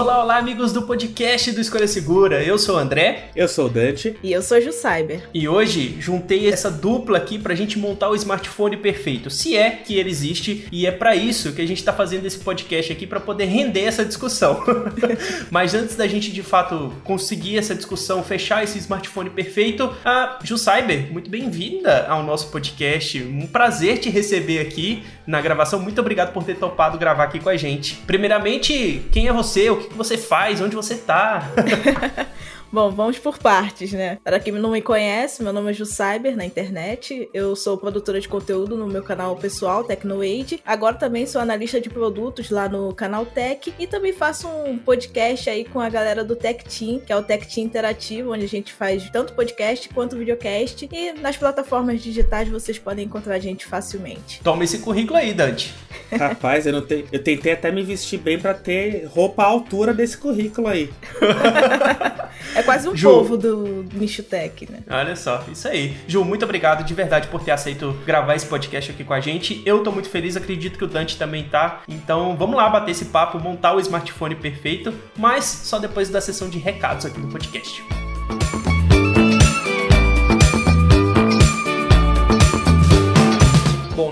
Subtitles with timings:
[0.00, 2.42] Olá, olá, amigos do podcast do Escolha Segura.
[2.42, 3.28] Eu sou o André.
[3.36, 4.16] Eu sou o Dante.
[4.22, 5.28] E eu sou a Ju Cyber.
[5.34, 9.98] E hoje juntei essa dupla aqui pra gente montar o smartphone perfeito, se é que
[9.98, 13.20] ele existe, e é para isso que a gente tá fazendo esse podcast aqui para
[13.20, 14.64] poder render essa discussão.
[15.52, 20.56] Mas antes da gente de fato conseguir essa discussão, fechar esse smartphone perfeito, a Ju
[20.56, 23.22] Cyber, muito bem-vinda ao nosso podcast.
[23.22, 25.80] Um prazer te receber aqui na gravação.
[25.80, 27.94] Muito obrigado por ter topado gravar aqui com a gente.
[28.06, 29.70] Primeiramente, quem é você?
[29.70, 30.60] O que você faz?
[30.60, 31.48] Onde você tá?
[32.72, 34.18] Bom, vamos por partes, né?
[34.22, 37.28] Para quem não me conhece, meu nome é Ju Cyber na internet.
[37.34, 40.62] Eu sou produtora de conteúdo no meu canal pessoal, TecnoAid.
[40.64, 45.50] Agora também sou analista de produtos lá no canal Tech e também faço um podcast
[45.50, 48.48] aí com a galera do Tech Team, que é o Tech Team Interativo, onde a
[48.48, 50.88] gente faz tanto podcast quanto videocast.
[50.92, 54.40] E nas plataformas digitais vocês podem encontrar a gente facilmente.
[54.44, 55.74] Toma esse currículo aí, Dante.
[56.16, 57.04] Rapaz, eu não tenho.
[57.10, 60.88] Eu tentei até me vestir bem para ter roupa à altura desse currículo aí.
[62.60, 63.08] É quase um Ju.
[63.08, 64.80] povo do Nicho Tech, né?
[64.90, 65.96] Olha só, isso aí.
[66.06, 69.62] Ju, muito obrigado de verdade por ter aceito gravar esse podcast aqui com a gente.
[69.64, 71.80] Eu tô muito feliz, acredito que o Dante também tá.
[71.88, 76.50] Então vamos lá bater esse papo, montar o smartphone perfeito, mas só depois da sessão
[76.50, 77.82] de recados aqui no podcast.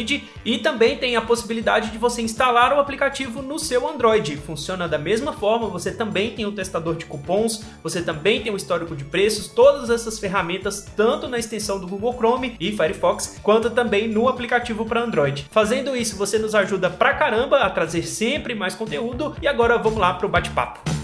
[0.44, 4.36] e também tem a possibilidade de você instalar o aplicativo no seu Android.
[4.38, 8.56] Funciona da mesma forma, você também tem o testador de cupons, você também tem o
[8.56, 13.70] histórico de preços, todas essas ferramentas, tanto na extensão do Google Chrome e Firefox, quanto
[13.70, 15.46] também no aplicativo para Android.
[15.50, 19.98] Fazendo isso, você nos ajuda pra caramba a trazer sempre mais conteúdo e agora vamos
[19.98, 21.03] lá pro bate-papo.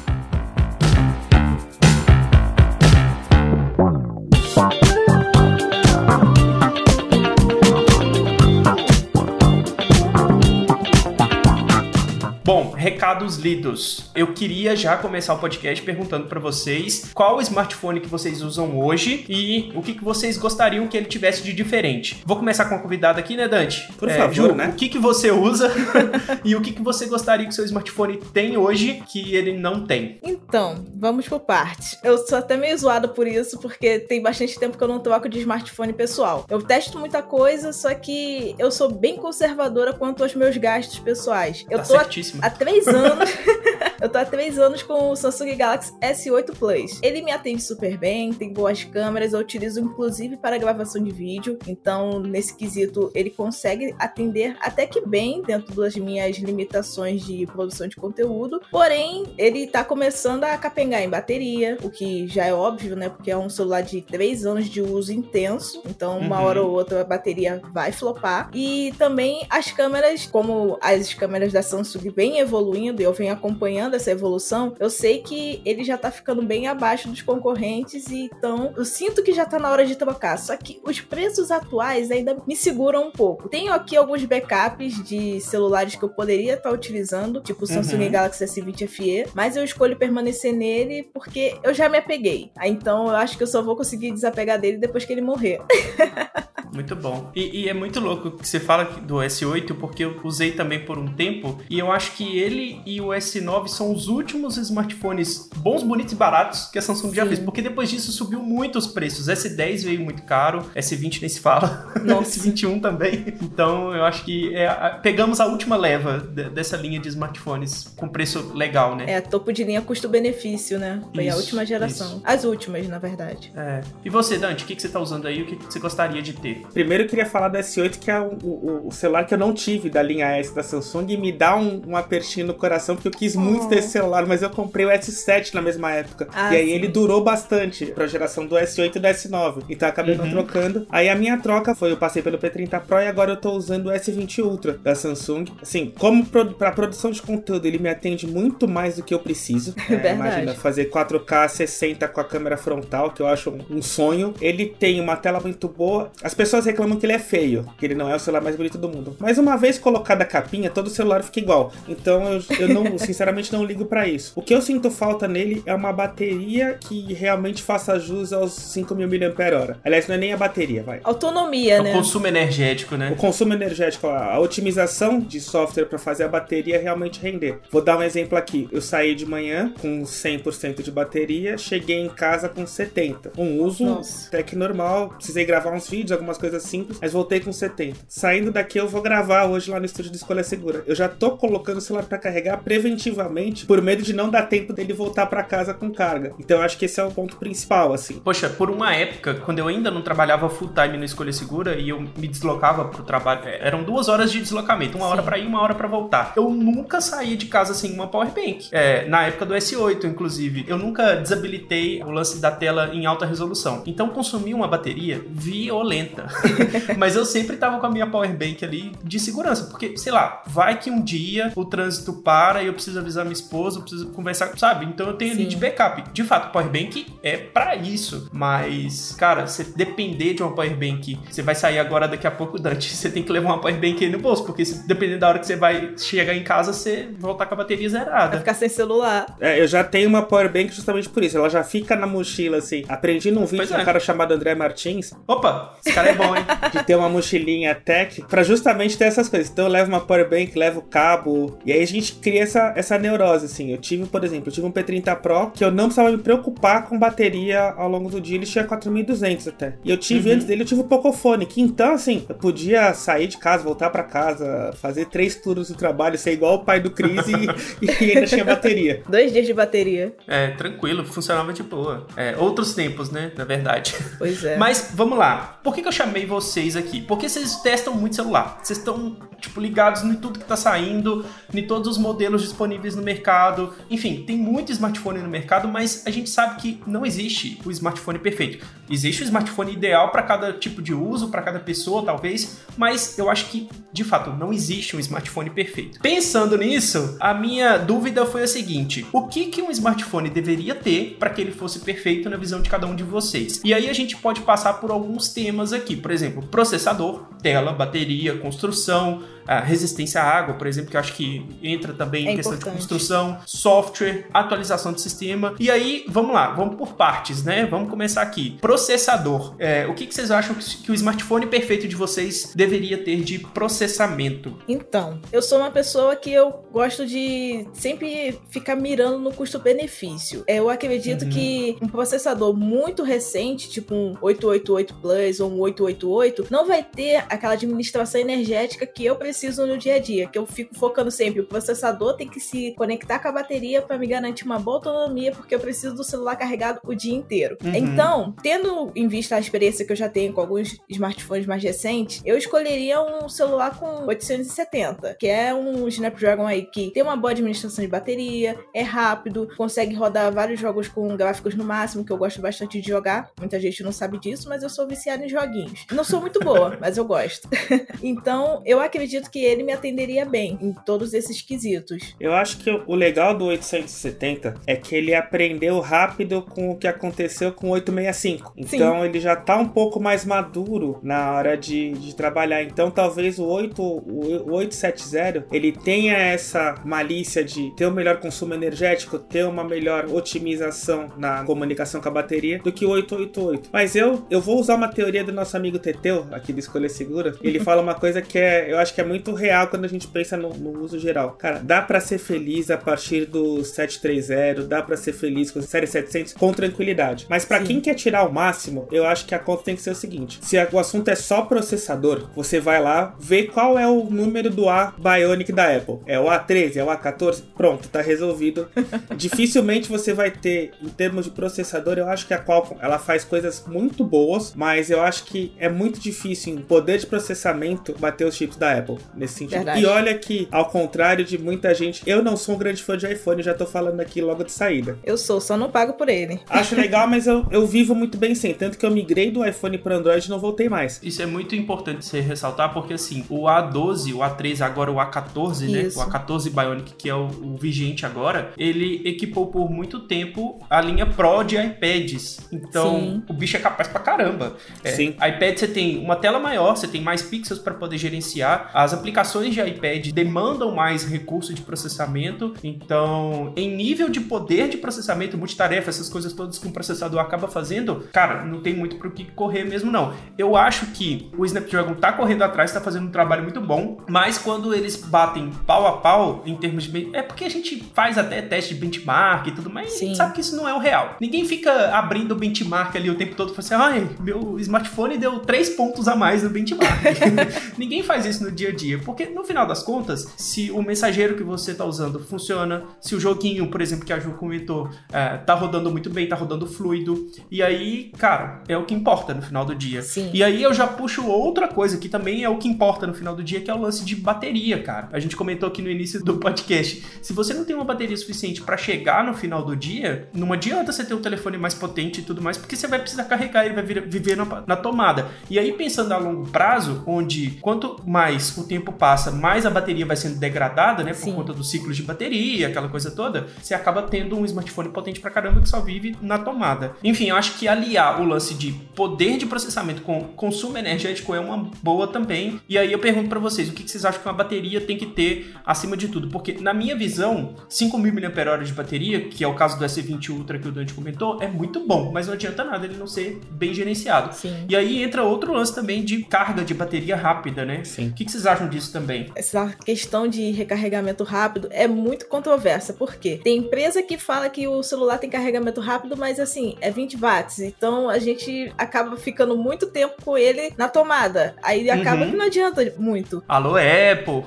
[13.10, 14.10] Recados lidos.
[14.14, 18.78] Eu queria já começar o podcast perguntando para vocês qual o smartphone que vocês usam
[18.78, 22.22] hoje e o que, que vocês gostariam que ele tivesse de diferente.
[22.24, 23.92] Vou começar com a convidada aqui, né, Dante?
[23.94, 24.68] Por é, favor, Ju, né?
[24.68, 25.72] O que, que você usa
[26.44, 29.84] e o que, que você gostaria que o seu smartphone tem hoje que ele não
[29.84, 30.20] tem?
[30.22, 31.98] Então, vamos por partes.
[32.04, 35.28] Eu sou até meio zoada por isso, porque tem bastante tempo que eu não troco
[35.28, 36.46] de smartphone pessoal.
[36.48, 41.66] Eu testo muita coisa, só que eu sou bem conservadora quanto aos meus gastos pessoais.
[41.68, 42.99] Eu tá tô certíssimo há três anos.
[44.00, 46.98] eu tô há três anos com o Samsung Galaxy S8 Plus.
[47.02, 51.58] Ele me atende super bem, tem boas câmeras, eu utilizo inclusive para gravação de vídeo.
[51.66, 57.86] Então, nesse quesito, ele consegue atender até que bem dentro das minhas limitações de produção
[57.88, 58.60] de conteúdo.
[58.70, 63.08] Porém, ele tá começando a capengar em bateria, o que já é óbvio, né?
[63.08, 65.82] Porque é um celular de três anos de uso intenso.
[65.88, 66.46] Então, uma uhum.
[66.46, 68.50] hora ou outra a bateria vai flopar.
[68.54, 73.94] E também as câmeras, como as câmeras da Samsung vem evoluindo e eu venho acompanhando
[73.94, 78.72] essa evolução, eu sei que ele já tá ficando bem abaixo dos concorrentes e então
[78.76, 80.38] eu sinto que já tá na hora de trocar.
[80.38, 83.48] Só que os preços atuais ainda me seguram um pouco.
[83.48, 88.04] Tenho aqui alguns backups de celulares que eu poderia estar tá utilizando, tipo o Samsung
[88.04, 88.10] uhum.
[88.10, 92.50] Galaxy S20 FE, mas eu escolho permanecer nele porque eu já me apeguei.
[92.62, 95.60] Então eu acho que eu só vou conseguir desapegar dele depois que ele morrer.
[96.72, 97.30] Muito bom.
[97.34, 100.98] E, e, é muito louco que você fala do S8, porque eu usei também por
[100.98, 105.82] um tempo, e eu acho que ele e o S9 são os últimos smartphones bons,
[105.82, 107.14] bonitos e baratos que a Samsung Sim.
[107.16, 109.26] já fez, porque depois disso subiu muito os preços.
[109.26, 113.34] S10 veio muito caro, S20 nem se fala, S21 também.
[113.42, 114.68] Então eu acho que é,
[115.02, 119.04] pegamos a última leva dessa linha de smartphones com preço legal, né?
[119.08, 121.02] É, topo de linha custo-benefício, né?
[121.14, 122.06] Foi isso, a última geração.
[122.08, 122.22] Isso.
[122.24, 123.52] As últimas, na verdade.
[123.56, 123.82] É.
[124.04, 125.42] E você, Dante, o que, que você tá usando aí?
[125.42, 126.62] O que, que você gostaria de ter?
[126.72, 129.52] Primeiro eu queria falar do S8, que é o, o, o celular que eu não
[129.52, 133.08] tive da linha S da Samsung, e me dá um, um apertinho no coração, porque
[133.08, 133.40] eu quis oh.
[133.40, 136.28] muito ter esse celular, mas eu comprei o S7 na mesma época.
[136.32, 136.72] Ah, e aí sim.
[136.72, 139.64] ele durou bastante pra geração do S8 e do S9.
[139.68, 140.24] Então eu acabei uhum.
[140.24, 140.86] não trocando.
[140.90, 143.86] Aí a minha troca foi, eu passei pelo P30 Pro e agora eu tô usando
[143.86, 145.46] o S20 Ultra da Samsung.
[145.60, 149.18] Assim, como pro, pra produção de conteúdo, ele me atende muito mais do que eu
[149.18, 149.74] preciso.
[150.00, 154.32] É, imagina fazer 4K 60 com a câmera frontal, que eu acho um, um sonho.
[154.40, 156.10] Ele tem uma tela muito boa.
[156.22, 158.78] As pessoas reclamam que ele é feio, que ele não é o celular mais bonito
[158.78, 159.16] do mundo.
[159.18, 161.72] Mas uma vez colocada a capinha, todo celular fica igual.
[161.88, 164.32] Então eu, eu não, sinceramente, não ligo para isso.
[164.34, 169.08] O que eu sinto falta nele é uma bateria que realmente faça jus aos 5000
[169.08, 169.76] mAh.
[169.84, 171.00] Aliás, não é nem a bateria, vai.
[171.04, 171.90] Autonomia, né?
[171.90, 173.10] O consumo energético, né?
[173.12, 177.60] O consumo energético, a otimização de software para fazer a bateria realmente render.
[177.70, 178.68] Vou dar um exemplo aqui.
[178.72, 183.32] Eu saí de manhã com 100% de bateria, cheguei em casa com 70.
[183.36, 184.28] Um uso Nossa.
[184.28, 187.98] até que normal, precisei gravar uns vídeos, algumas coisas simples, mas voltei com 70.
[188.08, 190.82] Saindo daqui eu vou gravar hoje lá no estúdio de Escolha Segura.
[190.86, 194.72] Eu já tô colocando o celular para carregar preventivamente, por medo de não dar tempo
[194.72, 196.32] dele voltar para casa com carga.
[196.38, 198.20] Então eu acho que esse é o ponto principal, assim.
[198.20, 201.88] Poxa, por uma época, quando eu ainda não trabalhava full time no Escolha Segura e
[201.88, 205.12] eu me deslocava pro trabalho, é, eram duas horas de deslocamento, uma Sim.
[205.12, 206.32] hora para ir, uma hora para voltar.
[206.36, 208.68] Eu nunca saía de casa sem uma power bank.
[208.72, 213.26] É, na época do S8, inclusive, eu nunca desabilitei o lance da tela em alta
[213.26, 213.82] resolução.
[213.86, 216.26] Então consumi uma bateria violenta.
[216.96, 220.42] Mas eu sempre tava com a minha power bank ali de segurança, porque sei lá,
[220.46, 224.06] vai que um dia o trânsito para e eu preciso avisar minha esposa, eu preciso
[224.10, 224.86] conversar, sabe?
[224.86, 225.40] Então eu tenho Sim.
[225.40, 226.04] ali de backup.
[226.12, 230.76] De fato, o power bank é para isso, mas cara, você depender de uma power
[230.76, 233.74] bank, você vai sair agora daqui a pouco, Dante, você tem que levar uma power
[233.74, 236.72] bank aí no bolso, porque se, dependendo da hora que você vai chegar em casa,
[236.72, 238.28] você voltar com a bateria zerada.
[238.28, 239.26] Vai ficar sem celular.
[239.40, 241.36] É, eu já tenho uma power bank justamente por isso.
[241.36, 242.84] Ela já fica na mochila, assim.
[242.88, 243.84] Aprendi num vídeo de um é.
[243.84, 245.12] cara chamado André Martins.
[245.26, 246.44] Opa, esse cara é bom, hein?
[246.72, 249.50] de ter uma mochilinha tech pra justamente ter essas coisas.
[249.50, 251.58] Então eu levo uma power bank, levo cabo.
[251.64, 253.70] E aí a gente cria essa, essa neurose, assim.
[253.70, 256.88] Eu tive, por exemplo, eu tive um P30 Pro que eu não precisava me preocupar
[256.88, 258.36] com bateria ao longo do dia.
[258.36, 259.74] Ele tinha 4200 até.
[259.84, 260.34] E eu tive, uhum.
[260.36, 261.46] antes dele, eu tive o Pocophone.
[261.46, 265.74] Que então, assim, eu podia sair de casa, voltar para casa, fazer três turnos do
[265.74, 269.02] trabalho, ser igual o pai do Cris e, e ainda tinha bateria.
[269.08, 270.14] Dois dias de bateria.
[270.26, 272.06] É, tranquilo, funcionava de boa.
[272.16, 273.32] É, outros tempos, né?
[273.36, 273.94] Na verdade.
[274.18, 274.56] Pois é.
[274.58, 275.58] Mas vamos lá.
[275.62, 277.00] Por que, que eu chamei vocês aqui?
[277.00, 278.60] Porque vocês testam muito celular.
[278.62, 283.02] Vocês estão, tipo, ligados em tudo que tá saindo, em todos os modelos disponíveis no
[283.02, 283.72] mercado.
[283.88, 288.18] Enfim, tem muito smartphone no mercado, mas a gente sabe que não existe o smartphone
[288.18, 288.66] perfeito.
[288.90, 293.30] Existe o smartphone ideal para cada tipo de uso, para cada pessoa, talvez, mas eu
[293.30, 296.00] acho que, de fato, não existe um smartphone perfeito.
[296.00, 301.16] Pensando nisso, a minha dúvida foi a seguinte: o que, que um smartphone deveria ter
[301.18, 303.60] para que ele fosse perfeito na visão de cada um de vocês?
[303.64, 308.36] E aí a gente pode passar por alguns temas aqui, por exemplo, processador, tela, bateria,
[308.38, 309.22] construção,
[309.58, 312.72] resistência à água, por exemplo, que eu acho que entra também é em questão importante.
[312.72, 315.54] de construção, software, atualização do sistema.
[315.58, 317.66] E aí, vamos lá, vamos por partes, né?
[317.66, 318.58] Vamos começar aqui.
[318.60, 319.54] Processador.
[319.58, 323.38] É, o que, que vocês acham que o smartphone perfeito de vocês deveria ter de
[323.38, 324.56] processamento?
[324.66, 330.44] Então, eu sou uma pessoa que eu gosto de sempre ficar mirando no custo-benefício.
[330.46, 331.30] É, eu acredito uhum.
[331.30, 337.24] que um processador muito recente, tipo um 888 Plus ou um 888, não vai ter
[337.28, 341.10] aquela administração energética que eu preciso preciso no dia a dia, que eu fico focando
[341.10, 341.40] sempre.
[341.40, 345.32] O processador tem que se conectar com a bateria para me garantir uma boa autonomia,
[345.32, 347.56] porque eu preciso do celular carregado o dia inteiro.
[347.62, 347.74] Uhum.
[347.74, 352.22] Então, tendo em vista a experiência que eu já tenho com alguns smartphones mais recentes,
[352.24, 357.32] eu escolheria um celular com 870, que é um Snapdragon aí que tem uma boa
[357.32, 362.16] administração de bateria, é rápido, consegue rodar vários jogos com gráficos no máximo, que eu
[362.16, 363.30] gosto bastante de jogar.
[363.38, 365.86] Muita gente não sabe disso, mas eu sou viciada em joguinhos.
[365.92, 367.48] Não sou muito boa, mas eu gosto.
[368.02, 371.79] então, eu acredito que ele me atenderia bem em todos esses quesitos.
[372.18, 376.86] Eu acho que o legal do 870 é que ele aprendeu rápido com o que
[376.86, 378.52] aconteceu com o 865.
[378.56, 379.04] Então Sim.
[379.06, 382.62] ele já tá um pouco mais maduro na hora de, de trabalhar.
[382.62, 388.18] Então talvez o, 8, o 870 ele tenha essa malícia de ter o um melhor
[388.18, 393.70] consumo energético, ter uma melhor otimização na comunicação com a bateria do que o 888.
[393.72, 397.34] Mas eu, eu vou usar uma teoria do nosso amigo Teteu, aqui do Escolha Segura.
[397.42, 400.06] Ele fala uma coisa que é, eu acho que é muito real quando a gente
[400.06, 401.32] pensa no, no uso geral.
[401.32, 405.62] Cara, dá para ser feliz a partir do 730, dá para ser feliz com a
[405.62, 407.26] série 700 com tranquilidade.
[407.28, 409.90] Mas para quem quer tirar o máximo, eu acho que a conta tem que ser
[409.90, 414.04] o seguinte: se o assunto é só processador, você vai lá ver qual é o
[414.04, 415.98] número do A Bionic da Apple.
[416.06, 418.68] É o A13, é o A14, pronto, tá resolvido.
[419.16, 423.24] Dificilmente você vai ter, em termos de processador, eu acho que a Qualcomm ela faz
[423.24, 428.26] coisas muito boas, mas eu acho que é muito difícil em poder de processamento bater
[428.26, 429.58] os chips da Apple nesse sentido.
[429.58, 429.80] Verdade.
[429.80, 433.12] E olha que, ao contrário de muita gente, eu não sou um grande fã de
[433.12, 434.96] iPhone, já tô falando aqui logo de saída.
[435.02, 436.40] Eu sou, só não pago por ele.
[436.48, 438.54] Acho legal, mas eu, eu vivo muito bem sem.
[438.54, 441.00] Tanto que eu migrei do iPhone para Android e não voltei mais.
[441.02, 445.68] Isso é muito importante você ressaltar, porque assim, o A12, o A13, agora o A14,
[445.68, 445.82] né?
[445.82, 445.98] Isso.
[445.98, 446.04] né?
[446.04, 450.80] O A14 Bionic, que é o, o, vigente agora, ele equipou por muito tempo a
[450.80, 452.38] linha Pro de iPads.
[452.52, 453.22] Então, Sim.
[453.28, 454.56] o bicho é capaz pra caramba.
[454.84, 455.08] É, Sim.
[455.08, 458.70] iPad você tem uma tela maior, você tem mais pixels para poder gerenciar.
[458.72, 461.02] As aplicações de iPad demandam mais
[461.40, 462.54] recurso de processamento.
[462.62, 467.48] Então, em nível de poder de processamento, multitarefa, essas coisas todas que um processador acaba
[467.48, 470.12] fazendo, cara, não tem muito pro que correr mesmo não.
[470.36, 474.36] Eu acho que o Snapdragon tá correndo atrás, tá fazendo um trabalho muito bom, mas
[474.36, 478.42] quando eles batem pau a pau em termos de é porque a gente faz até
[478.42, 480.04] teste de benchmark e tudo, mas Sim.
[480.04, 481.16] a gente sabe que isso não é o real.
[481.20, 485.16] Ninguém fica abrindo o benchmark ali o tempo todo e fala assim: "Ai, meu smartphone
[485.16, 487.00] deu 3 pontos a mais no benchmark".
[487.78, 491.29] Ninguém faz isso no dia a dia, porque no final das contas, se o mensageiro
[491.36, 495.36] que você tá usando funciona, se o joguinho, por exemplo, que a Ju comentou, é,
[495.38, 499.42] tá rodando muito bem, tá rodando fluido, e aí, cara, é o que importa no
[499.42, 500.02] final do dia.
[500.02, 500.30] Sim.
[500.32, 503.34] E aí eu já puxo outra coisa que também é o que importa no final
[503.34, 505.08] do dia, que é o lance de bateria, cara.
[505.12, 507.04] A gente comentou aqui no início do podcast.
[507.22, 510.92] Se você não tem uma bateria suficiente para chegar no final do dia, não adianta
[510.92, 513.72] você ter um telefone mais potente e tudo mais, porque você vai precisar carregar e
[513.72, 515.28] vai viver na, na tomada.
[515.48, 520.06] E aí, pensando a longo prazo, onde quanto mais o tempo passa, mais a bateria
[520.06, 521.14] vai sendo degradada, né?
[521.20, 521.34] Por Sim.
[521.34, 525.30] conta dos ciclos de bateria, aquela coisa toda, você acaba tendo um smartphone potente pra
[525.30, 526.94] caramba que só vive na tomada.
[527.04, 531.40] Enfim, eu acho que aliar o lance de poder de processamento com consumo energético é
[531.40, 532.60] uma boa também.
[532.68, 535.06] E aí eu pergunto para vocês, o que vocês acham que uma bateria tem que
[535.06, 536.28] ter acima de tudo?
[536.28, 540.58] Porque, na minha visão, 5.000 mAh de bateria, que é o caso do S20 Ultra
[540.58, 543.74] que o Dante comentou, é muito bom, mas não adianta nada ele não ser bem
[543.74, 544.34] gerenciado.
[544.34, 544.66] Sim.
[544.68, 547.84] E aí entra outro lance também de carga de bateria rápida, né?
[547.84, 548.08] Sim.
[548.08, 549.30] O que vocês acham disso também?
[549.34, 554.82] Essa questão de recarregamento rápido é muito controversa, porque tem empresa que fala que o
[554.82, 557.58] celular tem carregamento rápido, mas assim, é 20 watts.
[557.60, 561.54] Então a gente acaba ficando muito tempo com ele na tomada.
[561.62, 562.30] Aí acaba uhum.
[562.30, 563.42] que não adianta muito.
[563.48, 564.44] Alô, Apple!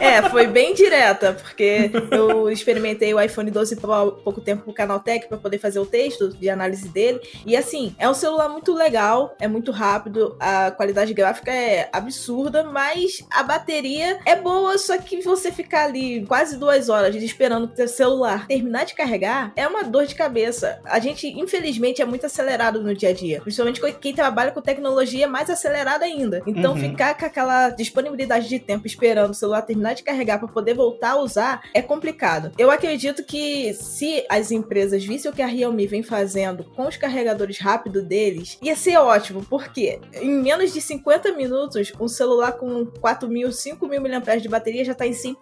[0.00, 4.74] é, foi bem direta, porque eu experimentei o iPhone 12 Pro há pouco tempo no
[4.74, 7.20] Canal Tech para poder fazer o texto de análise dele.
[7.46, 12.64] E assim, é um celular muito legal, é muito rápido, a qualidade gráfica é absurda,
[12.64, 17.76] mas a bateria é boa, só que você ficar ali quase duas horas esperando o
[17.76, 20.80] seu celular terminar de carregar é uma dor de cabeça.
[20.84, 23.40] A gente, infelizmente, é muito acelerado no dia a dia.
[23.40, 26.42] Principalmente quem trabalha com tecnologia é mais acelerado ainda.
[26.46, 26.80] Então, uhum.
[26.80, 31.12] ficar com aquela disponibilidade de tempo esperando o celular terminar de carregar para poder voltar
[31.12, 32.52] a usar é complicado.
[32.58, 36.96] Eu acredito que se as empresas vissem o que a Realme vem fazendo com os
[36.96, 42.86] carregadores rápidos deles, ia ser ótimo, porque em menos de 50 minutos, um celular com
[42.86, 45.33] 4 mil, 5 mil mAh de bateria já tá em 100%.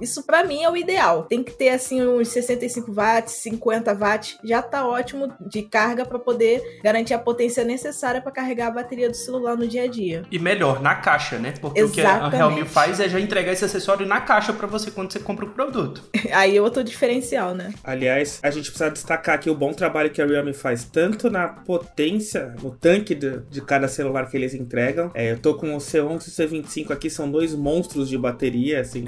[0.00, 1.24] Isso para mim é o ideal.
[1.24, 6.18] Tem que ter assim uns 65 watts, 50 watts, já tá ótimo de carga para
[6.18, 10.22] poder garantir a potência necessária para carregar a bateria do celular no dia a dia.
[10.30, 11.54] E melhor, na caixa, né?
[11.60, 12.26] Porque Exatamente.
[12.26, 15.12] o que a Realme faz é já entregar esse acessório na caixa para você quando
[15.12, 16.02] você compra o produto.
[16.32, 17.72] Aí é outro diferencial, né?
[17.82, 21.48] Aliás, a gente precisa destacar aqui o bom trabalho que a Realme faz, tanto na
[21.48, 25.10] potência, no tanque de, de cada celular que eles entregam.
[25.14, 28.80] É, eu tô com o C11 e o C25 aqui, são dois monstros de bateria,
[28.80, 29.04] assim.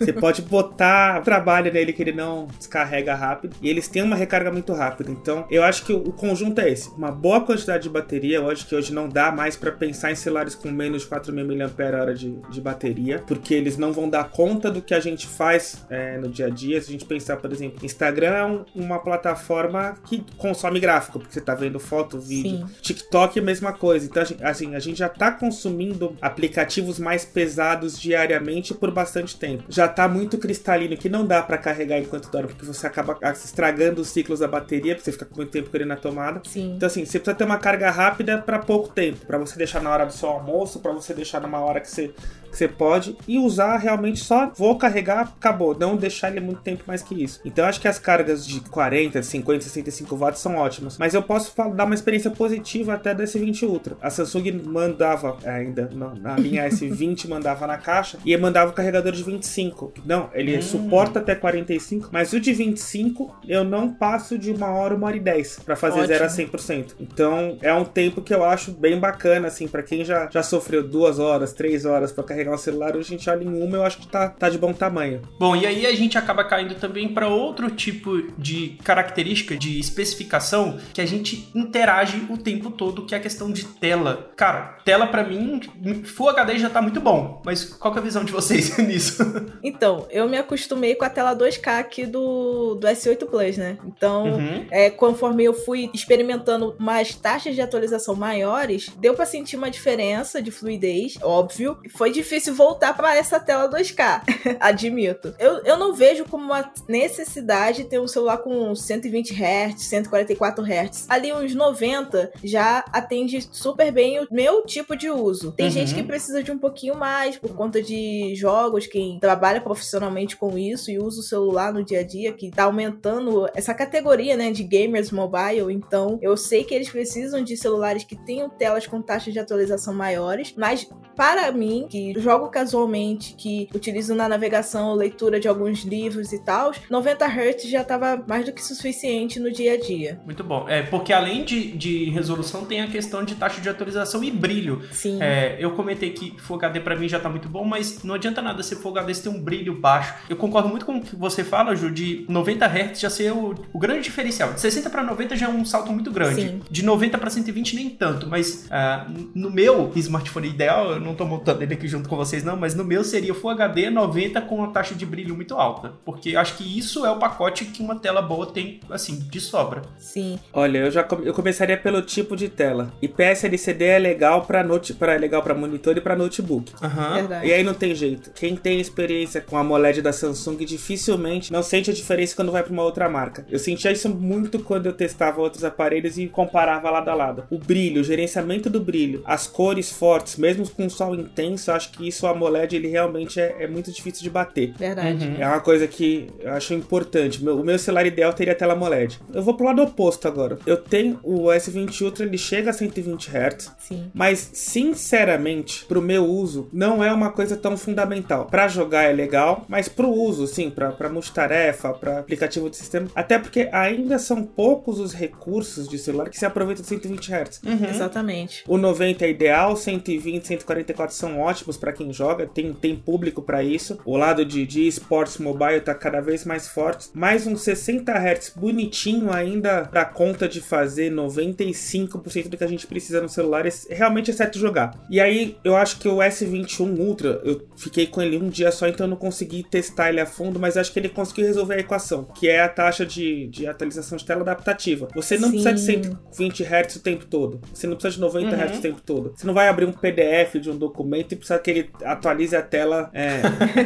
[0.00, 3.54] Você pode botar trabalho nele que ele não descarrega rápido.
[3.60, 5.10] E eles têm uma recarga muito rápida.
[5.10, 6.88] Então, eu acho que o conjunto é esse.
[6.90, 8.38] Uma boa quantidade de bateria.
[8.38, 11.56] Eu acho que hoje não dá mais para pensar em celulares com menos de 4.000
[11.56, 13.22] mAh de, de bateria.
[13.26, 16.50] Porque eles não vão dar conta do que a gente faz é, no dia a
[16.50, 16.80] dia.
[16.80, 21.18] Se a gente pensar, por exemplo, Instagram é um, uma plataforma que consome gráfico.
[21.18, 22.66] Porque você tá vendo foto, vídeo.
[22.66, 22.74] Sim.
[22.80, 24.06] TikTok é a mesma coisa.
[24.06, 29.64] Então, assim, a gente já tá consumindo aplicativos mais pesados diariamente por bastante tempo.
[29.68, 34.00] Já tá muito cristalino que não dá para carregar enquanto dorme, porque você acaba estragando
[34.00, 36.40] os ciclos da bateria, porque você fica com muito tempo querendo na tomada.
[36.46, 36.74] Sim.
[36.76, 39.90] Então, assim, você precisa ter uma carga rápida para pouco tempo, para você deixar na
[39.90, 42.12] hora do seu almoço, para você deixar numa hora que você
[42.50, 45.76] que você pode e usar realmente só vou carregar, acabou.
[45.78, 47.40] Não deixar ele muito tempo mais que isso.
[47.44, 50.98] Então acho que as cargas de 40, 50, 65 watts são ótimas.
[50.98, 53.96] Mas eu posso dar uma experiência positiva até desse 20 Ultra.
[54.00, 55.90] A Samsung mandava ainda
[56.20, 59.92] na linha S20 mandava na caixa e mandava o carregador de 25.
[60.04, 60.62] Não, ele hum.
[60.62, 65.16] suporta até 45, mas o de 25 eu não passo de uma hora, uma hora
[65.16, 66.18] e 10 para fazer Ótimo.
[66.18, 66.94] 0 a 100%.
[67.00, 70.86] Então é um tempo que eu acho bem bacana assim para quem já já sofreu
[70.86, 73.76] duas horas, três horas para carregar carregar o celular, hoje a gente olha em uma,
[73.76, 75.22] eu acho que tá, tá de bom tamanho.
[75.38, 80.78] Bom, e aí a gente acaba caindo também para outro tipo de característica, de especificação,
[80.92, 84.30] que a gente interage o tempo todo, que é a questão de tela.
[84.36, 85.60] Cara, tela para mim,
[86.04, 89.22] Full HD já tá muito bom, mas qual é a visão de vocês nisso?
[89.62, 93.78] Então, eu me acostumei com a tela 2K aqui do, do S8 Plus, né?
[93.84, 94.66] Então, uhum.
[94.70, 100.40] é, conforme eu fui experimentando mais taxas de atualização maiores, deu para sentir uma diferença
[100.40, 101.78] de fluidez, óbvio.
[101.90, 104.22] Foi difícil difícil voltar para essa tela 2K,
[104.60, 105.34] admito.
[105.36, 111.06] Eu, eu não vejo como uma necessidade ter um celular com 120 Hz, 144 Hz.
[111.08, 115.50] Ali uns 90 já atende super bem o meu tipo de uso.
[115.50, 115.72] Tem uhum.
[115.72, 120.56] gente que precisa de um pouquinho mais por conta de jogos, quem trabalha profissionalmente com
[120.56, 124.52] isso e usa o celular no dia a dia, que tá aumentando essa categoria, né,
[124.52, 125.72] de gamers mobile.
[125.72, 129.92] Então, eu sei que eles precisam de celulares que tenham telas com taxas de atualização
[129.92, 136.32] maiores, mas para mim, que jogo casualmente, que utilizo na navegação leitura de alguns livros
[136.32, 140.20] e tal, 90 Hz já estava mais do que suficiente no dia a dia.
[140.24, 140.68] Muito bom.
[140.68, 144.82] É, porque além de, de resolução, tem a questão de taxa de atualização e brilho.
[144.92, 145.18] Sim.
[145.20, 148.42] É, eu comentei que Full HD para mim já tá muito bom, mas não adianta
[148.42, 150.14] nada ser Full HD se tem um brilho baixo.
[150.28, 153.54] Eu concordo muito com o que você fala, Ju, de 90 Hz já ser o,
[153.72, 154.52] o grande diferencial.
[154.52, 156.42] De 60 para 90 já é um salto muito grande.
[156.42, 156.62] Sim.
[156.70, 161.24] De 90 para 120 nem tanto, mas uh, no meu smartphone ideal, eu não tô
[161.24, 164.56] montando ele aqui junto com vocês não, mas no meu seria Full HD 90 com
[164.56, 167.98] uma taxa de brilho muito alta, porque acho que isso é o pacote que uma
[167.98, 169.82] tela boa tem, assim, de sobra.
[169.98, 170.38] Sim.
[170.52, 172.92] Olha, eu já eu começaria pelo tipo de tela.
[173.00, 176.72] IPS LCD é legal para note, para é legal para monitor e para notebook.
[176.82, 177.44] Uhum.
[177.44, 178.30] E aí não tem jeito.
[178.32, 182.62] Quem tem experiência com a AMOLED da Samsung dificilmente não sente a diferença quando vai
[182.62, 183.46] para uma outra marca.
[183.48, 187.44] Eu sentia isso muito quando eu testava outros aparelhos e comparava lado a lado.
[187.50, 191.99] O brilho, o gerenciamento do brilho, as cores fortes, mesmo com sol intenso, acho que
[192.06, 194.72] isso a AMOLED ele realmente é, é muito difícil de bater.
[194.76, 195.26] Verdade.
[195.26, 195.36] Uhum.
[195.38, 197.42] É uma coisa que eu acho importante.
[197.42, 199.18] Meu, o meu celular ideal teria tela AMOLED.
[199.32, 200.58] Eu vou pro lado oposto agora.
[200.66, 203.72] Eu tenho o S20 Ultra, ele chega a 120 Hz.
[203.78, 204.10] Sim.
[204.14, 208.46] Mas, sinceramente, pro meu uso, não é uma coisa tão fundamental.
[208.46, 213.08] Para jogar é legal, mas pro uso, sim, pra, pra multitarefa, pra aplicativo de sistema.
[213.14, 217.60] Até porque ainda são poucos os recursos de celular que se aproveitam de 120 Hz.
[217.64, 217.88] Uhum.
[217.88, 218.64] Exatamente.
[218.66, 223.62] O 90 é ideal, 120, 144 são ótimos para quem joga tem, tem público para
[223.62, 223.98] isso.
[224.04, 227.08] O lado de, de esportes mobile tá cada vez mais forte.
[227.14, 232.86] Mais um 60 Hz bonitinho ainda dá conta de fazer 95% do que a gente
[232.86, 233.64] precisa no celular.
[233.88, 234.98] Realmente exceto jogar.
[235.10, 238.88] E aí eu acho que o S21 Ultra, eu fiquei com ele um dia só,
[238.88, 241.80] então eu não consegui testar ele a fundo, mas acho que ele conseguiu resolver a
[241.80, 245.08] equação, que é a taxa de, de atualização de tela adaptativa.
[245.14, 245.62] Você não Sim.
[245.62, 247.60] precisa de 120 Hz o tempo todo.
[247.72, 248.62] Você não precisa de 90 uhum.
[248.62, 249.32] Hz o tempo todo.
[249.34, 252.62] Você não vai abrir um PDF de um documento e precisar que ele atualize a
[252.62, 253.40] tela é,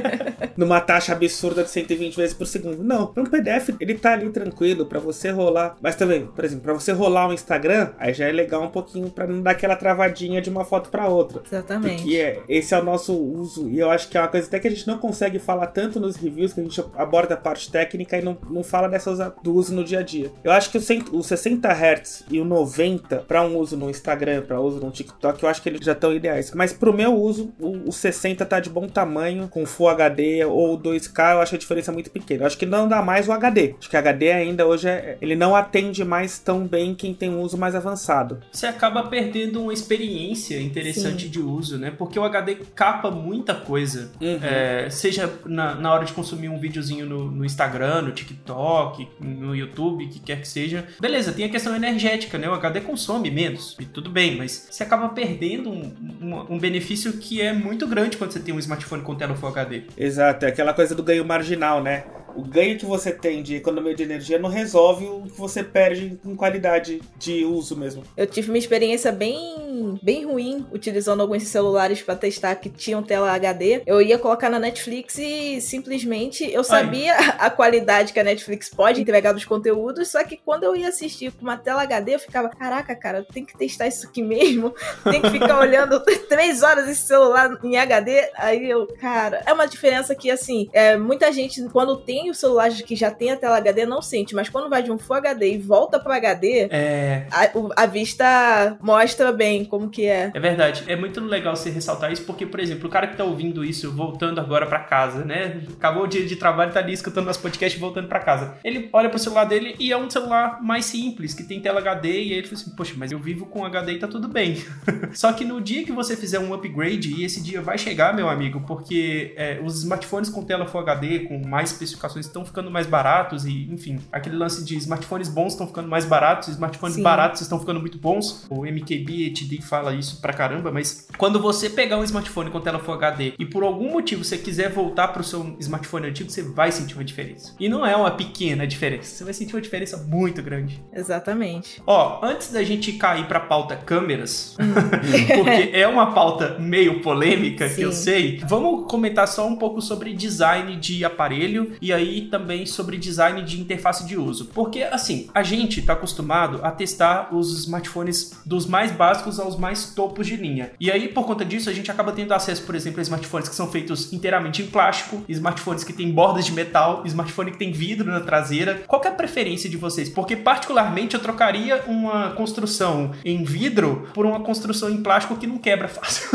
[0.57, 2.83] numa taxa absurda de 120 vezes por segundo.
[2.83, 5.77] Não, para um PDF ele tá ali tranquilo para você rolar.
[5.81, 8.71] Mas também, por exemplo, para você rolar o um Instagram, aí já é legal um
[8.71, 11.43] pouquinho para não dar aquela travadinha de uma foto para outra.
[11.47, 12.03] Exatamente.
[12.03, 14.59] Porque é, esse é o nosso uso e eu acho que é uma coisa até
[14.59, 17.71] que a gente não consegue falar tanto nos reviews que a gente aborda a parte
[17.71, 20.31] técnica e não, não fala dessa do uso no dia a dia.
[20.43, 24.43] Eu acho que o, o 60 Hz e o 90 para um uso no Instagram,
[24.43, 26.53] para uso no TikTok, eu acho que eles já estão ideais.
[26.55, 30.79] Mas pro meu uso, o, o 60 tá de bom tamanho, com Full HD ou
[30.79, 32.43] 2K, eu acho a diferença muito pequena.
[32.43, 33.75] Eu acho que não dá mais o HD.
[33.79, 37.41] Acho que HD ainda hoje é, ele não atende mais tão bem quem tem um
[37.41, 38.41] uso mais avançado.
[38.53, 41.31] Você acaba perdendo uma experiência interessante Sim.
[41.31, 41.91] de uso, né?
[41.91, 44.13] Porque o HD capa muita coisa.
[44.21, 44.39] Uhum.
[44.43, 49.55] É, seja na, na, hora de consumir um videozinho no, no, Instagram, no TikTok, no
[49.55, 50.87] YouTube, que quer que seja.
[51.01, 52.49] Beleza, tem a questão energética, né?
[52.49, 57.13] O HD consome menos, e tudo bem, mas você acaba perdendo um, um, um benefício
[57.15, 59.83] que é muito grande quando você tem um smartphone com tela Full HD.
[59.97, 62.05] Exato, é aquela coisa do ganho marginal, né?
[62.37, 66.19] O ganho que você tem de economia de energia não resolve o que você perde
[66.25, 68.03] em qualidade de uso mesmo.
[68.17, 73.31] Eu tive uma experiência bem, bem ruim utilizando alguns celulares para testar que tinham tela
[73.33, 73.83] HD.
[73.87, 77.37] Eu ia colocar na Netflix e simplesmente eu sabia Ai.
[77.39, 81.33] a qualidade que a Netflix pode entregar dos conteúdos, só que quando eu ia assistir
[81.33, 84.75] com uma tela HD, eu ficava, caraca, cara, tem que testar isso aqui mesmo,
[85.11, 88.31] tem que ficar olhando três horas esse celular em HD.
[88.37, 92.35] Aí eu, cara, é uma diferença que assim, é, muita gente quando tem tem o
[92.35, 95.17] celular que já tem a tela HD não sente, mas quando vai de um Full
[95.17, 97.27] HD e volta pro HD, é...
[97.31, 100.31] a, a, vista mostra bem como que é.
[100.33, 100.85] É verdade.
[100.87, 103.93] É muito legal você ressaltar isso, porque, por exemplo, o cara que tá ouvindo isso,
[103.93, 105.63] voltando agora para casa, né?
[105.77, 108.57] Acabou o dia de trabalho, tá ali escutando nosso podcast voltando para casa.
[108.65, 112.09] Ele olha pro celular dele e é um celular mais simples, que tem tela HD,
[112.09, 114.57] e aí ele fala assim, poxa, mas eu vivo com HD e tá tudo bem.
[115.13, 118.31] Só que no dia que você fizer um upgrade, e esse dia vai chegar, meu
[118.31, 122.87] amigo, porque é, os smartphones com tela Full HD, com mais especificações estão ficando mais
[122.87, 127.03] baratos e, enfim, aquele lance de smartphones bons estão ficando mais baratos, smartphones Sim.
[127.03, 128.47] baratos estão ficando muito bons.
[128.51, 132.95] O MKB fala isso pra caramba, mas quando você pegar um smartphone com tela Full
[132.95, 136.95] HD e por algum motivo você quiser voltar pro seu smartphone antigo, você vai sentir
[136.95, 137.55] uma diferença.
[137.59, 140.83] E não é uma pequena diferença, você vai sentir uma diferença muito grande.
[140.93, 141.83] Exatamente.
[141.87, 144.75] Ó, antes da gente cair pra pauta câmeras, hum.
[145.35, 147.75] porque é uma pauta meio polêmica Sim.
[147.75, 152.23] que eu sei, vamos comentar só um pouco sobre design de aparelho e aí aí
[152.23, 154.47] também sobre design de interface de uso.
[154.47, 159.95] Porque, assim, a gente está acostumado a testar os smartphones dos mais básicos aos mais
[159.95, 160.73] topos de linha.
[160.79, 163.55] E aí, por conta disso, a gente acaba tendo acesso, por exemplo, a smartphones que
[163.55, 168.11] são feitos inteiramente em plástico, smartphones que têm bordas de metal, smartphone que tem vidro
[168.11, 168.83] na traseira.
[168.87, 170.09] Qual é a preferência de vocês?
[170.09, 175.59] Porque, particularmente, eu trocaria uma construção em vidro por uma construção em plástico que não
[175.59, 176.29] quebra fácil.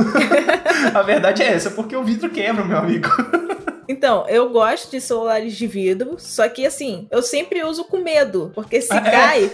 [0.94, 3.10] a verdade é essa, porque o vidro quebra, meu amigo.
[3.90, 8.52] Então, eu gosto de celulares de vidro, só que assim, eu sempre uso com medo,
[8.54, 9.52] porque se ah, cai, é?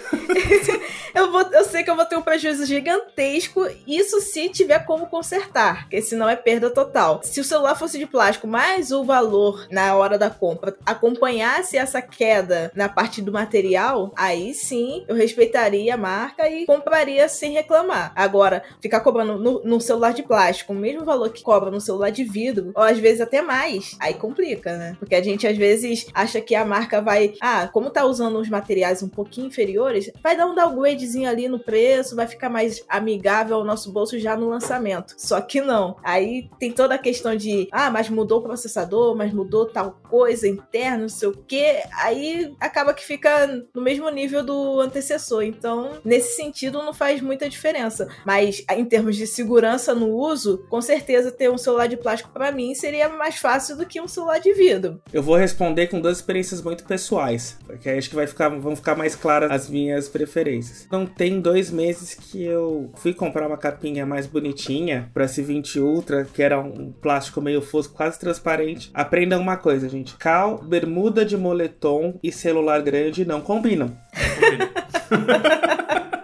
[1.18, 5.08] eu, vou, eu sei que eu vou ter um prejuízo gigantesco, isso se tiver como
[5.08, 7.22] consertar, porque senão é perda total.
[7.24, 12.02] Se o celular fosse de plástico, mas o valor na hora da compra acompanhasse essa
[12.02, 18.12] queda na parte do material, aí sim eu respeitaria a marca e compraria sem reclamar.
[18.14, 22.10] Agora, ficar cobrando no, no celular de plástico o mesmo valor que cobra no celular
[22.10, 24.96] de vidro, ou às vezes até mais, aí complica, né?
[25.00, 28.50] Porque a gente às vezes acha que a marca vai, ah, como tá usando uns
[28.50, 33.58] materiais um pouquinho inferiores, vai dar um downgradezinho ali no preço, vai ficar mais amigável
[33.58, 35.14] ao nosso bolso já no lançamento.
[35.18, 35.96] Só que não.
[36.04, 40.48] Aí tem toda a questão de, ah, mas mudou o processador, mas mudou tal coisa
[40.48, 41.84] interna, não sei o que.
[42.00, 45.44] Aí acaba que fica no mesmo nível do antecessor.
[45.44, 48.08] Então, nesse sentido, não faz muita diferença.
[48.26, 52.52] Mas em termos de segurança no uso, com certeza ter um celular de plástico para
[52.52, 55.02] mim seria mais fácil do que um celular de vidro.
[55.14, 58.96] Eu vou responder com duas experiências muito pessoais, porque acho que vai ficar, vão ficar
[58.96, 60.88] mais claras as minhas preferências.
[60.92, 66.26] Não tem dois meses que eu fui comprar uma capinha mais bonitinha para S20 Ultra,
[66.26, 68.90] que era um plástico meio fosco, quase transparente.
[68.94, 73.88] Aprendam uma coisa, gente: cal, bermuda de moletom e celular grande não combinam.
[73.88, 76.06] Não combinam.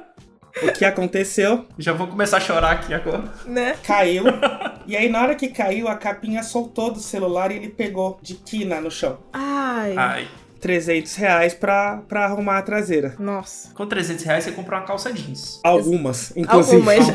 [0.63, 1.65] o que aconteceu?
[1.77, 3.23] Já vou começar a chorar aqui agora.
[3.45, 3.75] Né?
[3.83, 4.23] Caiu.
[4.87, 8.33] E aí, na hora que caiu, a capinha soltou do celular e ele pegou de
[8.33, 9.19] quina no chão.
[9.31, 9.95] Ai.
[9.95, 10.27] Ai.
[10.61, 13.15] 300 reais pra, pra arrumar a traseira.
[13.19, 13.73] Nossa.
[13.73, 15.59] Com 300 reais você compra uma calça jeans.
[15.63, 16.77] Algumas, inclusive.
[16.77, 17.07] Algumas.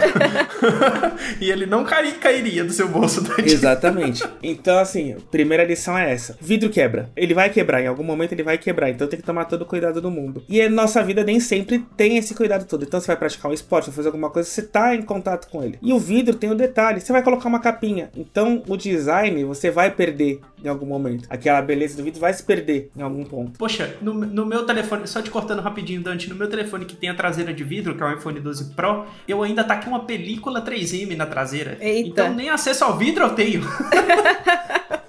[1.41, 4.25] e ele não cai, cairia do seu bolso da Exatamente.
[4.43, 6.37] Então, assim, primeira lição é essa.
[6.41, 7.11] Vidro quebra.
[7.17, 8.91] Ele vai quebrar, em algum momento ele vai quebrar.
[8.91, 10.43] Então tem que tomar todo o cuidado do mundo.
[10.49, 12.85] E a nossa vida nem sempre tem esse cuidado todo.
[12.85, 15.63] Então você vai praticar um esporte, vai fazer alguma coisa, você tá em contato com
[15.63, 15.79] ele.
[15.81, 18.11] E o vidro tem o um detalhe, você vai colocar uma capinha.
[18.17, 21.27] Então o design você vai perder em algum momento.
[21.31, 23.36] Aquela beleza do vidro vai se perder em algum ponto.
[23.44, 27.11] Poxa, no, no meu telefone, só te cortando rapidinho, Dante, no meu telefone que tem
[27.11, 30.05] a traseira de vidro, que é o iPhone 12 Pro, eu ainda tá com uma
[30.05, 31.77] película 3M na traseira.
[31.81, 32.09] Eita.
[32.09, 33.62] Então nem acesso ao vidro eu tenho.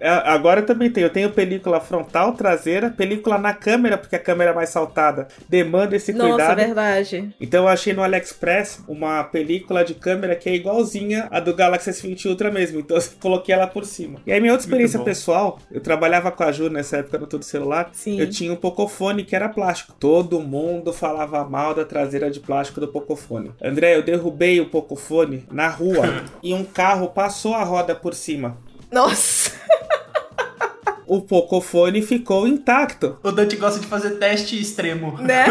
[0.00, 1.06] É, agora eu também tenho.
[1.06, 5.96] Eu tenho película frontal, traseira, película na câmera, porque a câmera é mais saltada demanda
[5.96, 6.56] esse Nossa, cuidado.
[6.56, 7.34] verdade.
[7.40, 11.90] Então eu achei no AliExpress uma película de câmera que é igualzinha a do Galaxy
[11.90, 12.80] S20 Ultra mesmo.
[12.80, 14.20] Então eu coloquei ela por cima.
[14.26, 17.44] E aí minha outra experiência pessoal, eu trabalhava com a Ju nessa época no Todo
[17.44, 17.90] Celular.
[17.92, 18.18] Sim.
[18.18, 19.94] Eu tinha um Pocofone que era plástico.
[19.98, 23.52] Todo mundo falava mal da traseira de plástico do Pocofone.
[23.62, 28.58] André, eu derrubei o Pocofone na rua e um carro passou a roda por cima.
[28.90, 29.53] Nossa!
[31.06, 33.18] O Pocofone ficou intacto.
[33.22, 35.18] O Dante gosta de fazer teste extremo.
[35.18, 35.46] Né?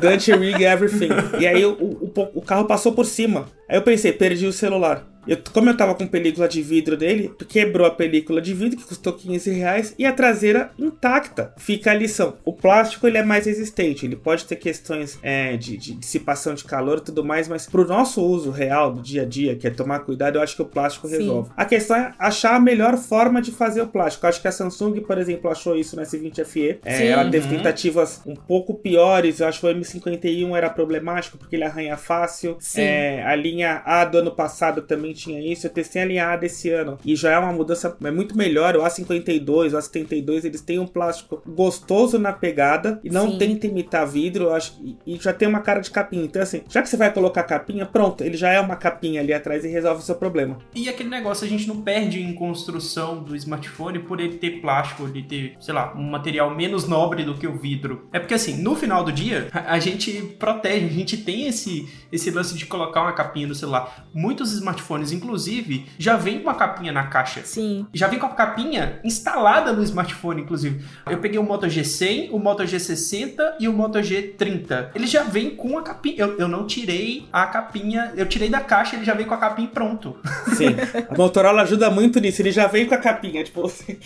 [0.00, 1.10] Dante rig everything.
[1.38, 3.46] E aí o, o, o carro passou por cima.
[3.68, 5.09] Aí eu pensei, perdi o celular.
[5.26, 8.84] Eu, como eu tava com película de vidro dele, quebrou a película de vidro, que
[8.84, 11.52] custou 15 reais, e a traseira intacta.
[11.56, 12.36] Fica a lição.
[12.44, 16.64] O plástico ele é mais resistente, ele pode ter questões é, de, de, dissipação de
[16.64, 19.70] calor e tudo mais, mas pro nosso uso real do dia a dia, que é
[19.70, 21.18] tomar cuidado, eu acho que o plástico Sim.
[21.18, 21.50] resolve.
[21.56, 24.24] A questão é achar a melhor forma de fazer o plástico.
[24.24, 26.78] Eu acho que a Samsung, por exemplo, achou isso no S20 FE.
[26.84, 27.56] É, ela teve uhum.
[27.56, 29.40] tentativas um pouco piores.
[29.40, 32.58] Eu acho que o M51 era problemático porque ele arranha fácil.
[32.74, 35.66] É, a linha A do ano passado também tinha isso.
[35.66, 38.76] Eu testei a linha A desse ano e já é uma mudança é muito melhor.
[38.76, 43.38] O A52, o A72, eles têm um plástico gostoso na pegada e não Sim.
[43.38, 44.44] tenta imitar vidro.
[44.44, 46.24] Eu acho e já tem uma cara de capinha.
[46.24, 49.32] Então, assim, já que você vai colocar capinha, pronto, ele já é uma capinha ali
[49.32, 50.58] atrás e resolve o seu problema.
[50.74, 55.06] E aquele negócio, a gente não perde em construção do smartphone por ele ter plástico,
[55.06, 58.08] ele ter, sei lá, um material menos nobre do que o vidro.
[58.12, 62.30] É porque, assim, no final do dia, a gente protege, a gente tem esse, esse
[62.30, 64.06] lance de colocar uma capinha no celular.
[64.12, 67.42] Muitos smartphones, inclusive, já vem com a capinha na caixa.
[67.44, 67.86] Sim.
[67.92, 70.84] Já vem com a capinha instalada no smartphone, inclusive.
[71.08, 74.90] Eu peguei o Moto G100, o Moto G60 e o Moto G30.
[74.94, 76.16] Ele já vem com a capinha.
[76.18, 79.38] Eu, eu não tirei a capinha, eu tirei da caixa, ele já vem com a
[79.38, 80.16] capinha pronto.
[80.56, 80.76] Sim.
[81.08, 83.42] A Motorola ajuda muito nisso, ele já vem com a capinha.
[83.42, 83.98] Tipo, assim,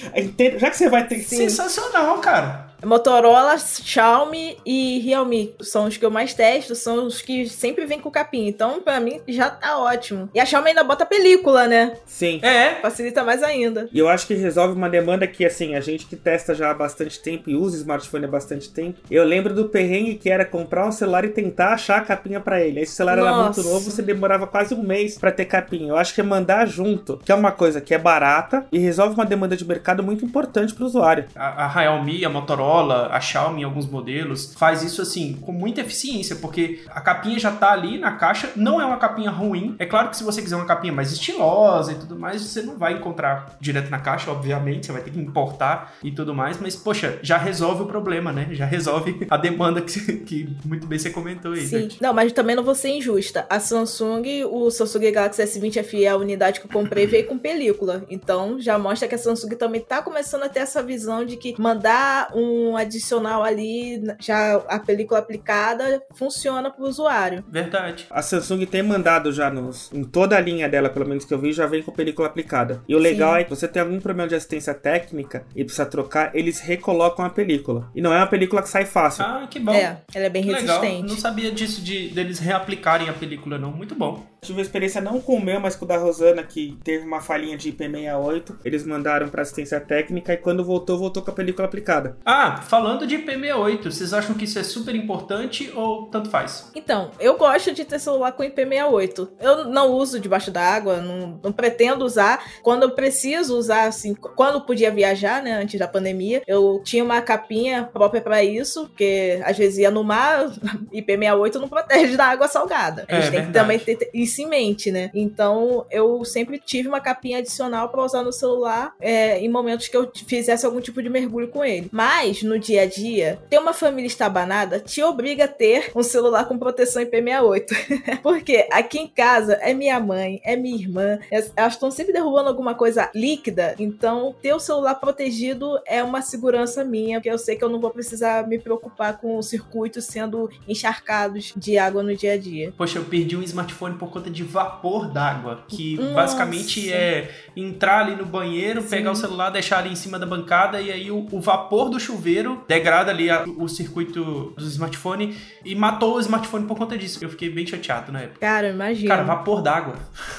[0.59, 1.25] já que você vai ter que.
[1.25, 2.74] Sensacional, cara.
[2.85, 8.01] Motorola, Xiaomi e Realme são os que eu mais testo, são os que sempre vêm
[8.01, 8.49] com capinha.
[8.49, 10.29] Então, pra mim, já tá ótimo.
[10.35, 11.97] E a Xiaomi ainda bota película, né?
[12.07, 12.40] Sim.
[12.42, 12.75] É.
[12.81, 13.88] Facilita mais ainda.
[13.92, 16.75] E eu acho que resolve uma demanda que, assim, a gente que testa já há
[16.75, 18.99] bastante tempo e usa smartphone há bastante tempo.
[19.11, 22.61] Eu lembro do perrengue que era comprar um celular e tentar achar a capinha para
[22.61, 22.81] ele.
[22.81, 23.29] Aí, se o celular Nossa.
[23.29, 25.88] era muito novo, você demorava quase um mês para ter capinha.
[25.88, 29.14] Eu acho que é mandar junto, que é uma coisa que é barata e resolve
[29.14, 31.25] uma demanda de mercado muito importante pro usuário.
[31.35, 35.81] A, a Xiaomi, a Motorola, a Xiaomi em alguns modelos faz isso assim com muita
[35.81, 39.77] eficiência, porque a capinha já tá ali na caixa, não é uma capinha ruim.
[39.79, 42.77] É claro que se você quiser uma capinha mais estilosa e tudo mais, você não
[42.77, 46.77] vai encontrar direto na caixa, obviamente, você vai ter que importar e tudo mais, mas
[46.77, 48.49] poxa, já resolve o problema, né?
[48.53, 51.67] Já resolve a demanda que, que muito bem você comentou aí.
[51.67, 51.81] Sim.
[51.81, 52.03] Gente.
[52.03, 53.47] Não, mas também não vou ser injusta.
[53.49, 58.05] A Samsung, o Samsung Galaxy S20 FE, a unidade que eu comprei, veio com película.
[58.09, 61.61] Então já mostra que a Samsung também tá começando a ter essa visão de que
[61.61, 67.44] mandar um adicional ali, já a película aplicada, funciona para o usuário.
[67.48, 68.07] Verdade.
[68.11, 71.38] A Samsung tem mandado já nos, em toda a linha dela, pelo menos que eu
[71.38, 72.83] vi, já vem com película aplicada.
[72.88, 73.40] E o legal Sim.
[73.40, 77.31] é que você tem algum problema de assistência técnica e precisa trocar, eles recolocam a
[77.31, 77.90] película.
[77.94, 79.24] E não é uma película que sai fácil.
[79.24, 79.74] Ah, que bom.
[79.74, 80.81] É, ela é bem Legal.
[80.81, 81.09] resistente.
[81.09, 83.72] Não sabia disso de deles reaplicarem a película, não.
[83.72, 84.24] Muito bom.
[84.45, 87.21] Tive uma experiência não com o meu, mas com o da Rosana, que teve uma
[87.21, 88.57] falhinha de IP68.
[88.65, 92.17] Eles mandaram para assistência técnica e quando voltou, voltou com a película aplicada.
[92.25, 96.71] Ah, falando de IP68, vocês acham que isso é super importante ou tanto faz?
[96.75, 99.29] Então, eu gosto de ter celular com IP68.
[99.41, 102.45] Eu não uso debaixo d'água, não, não pretendo usar.
[102.63, 107.23] Quando eu preciso usar, assim, quando podia viajar, né, antes da pandemia, eu tinha uma
[107.23, 110.51] capinha própria para isso, porque às vezes ia no mar,
[110.93, 113.07] IP68 não protege da água salgada.
[113.09, 113.47] A gente é, tem verdade.
[113.47, 115.11] que também ter isso em mente, né?
[115.14, 119.97] Então, eu sempre tive uma capinha adicional para usar no celular é, em momentos que
[119.97, 121.88] eu fizesse algum tipo de mergulho com ele.
[121.92, 126.47] Mas, no dia a dia, ter uma família estabanada te obriga a ter um celular
[126.47, 128.20] com proteção IP68.
[128.23, 132.75] Porque aqui em casa é minha mãe, é minha irmã, elas estão sempre derrubando alguma
[132.75, 137.64] coisa líquida, então ter o celular protegido é uma segurança minha, porque eu sei que
[137.64, 142.33] eu não vou precisar me preocupar com os circuitos sendo encharcados de água no dia
[142.33, 142.73] a dia.
[142.77, 146.15] Poxa, eu perdi um smartphone por conta de vapor d'água, que Nossa.
[146.15, 148.89] basicamente é entrar ali no banheiro, Sim.
[148.89, 151.99] pegar o celular, deixar ali em cima da bancada e aí o, o vapor do
[151.99, 157.19] chuveiro degrada ali a, o circuito do smartphone e matou o smartphone por conta disso.
[157.23, 158.41] Eu fiquei bem chateado na época.
[158.41, 159.09] Cara, imagina.
[159.09, 159.95] Cara, vapor d'água.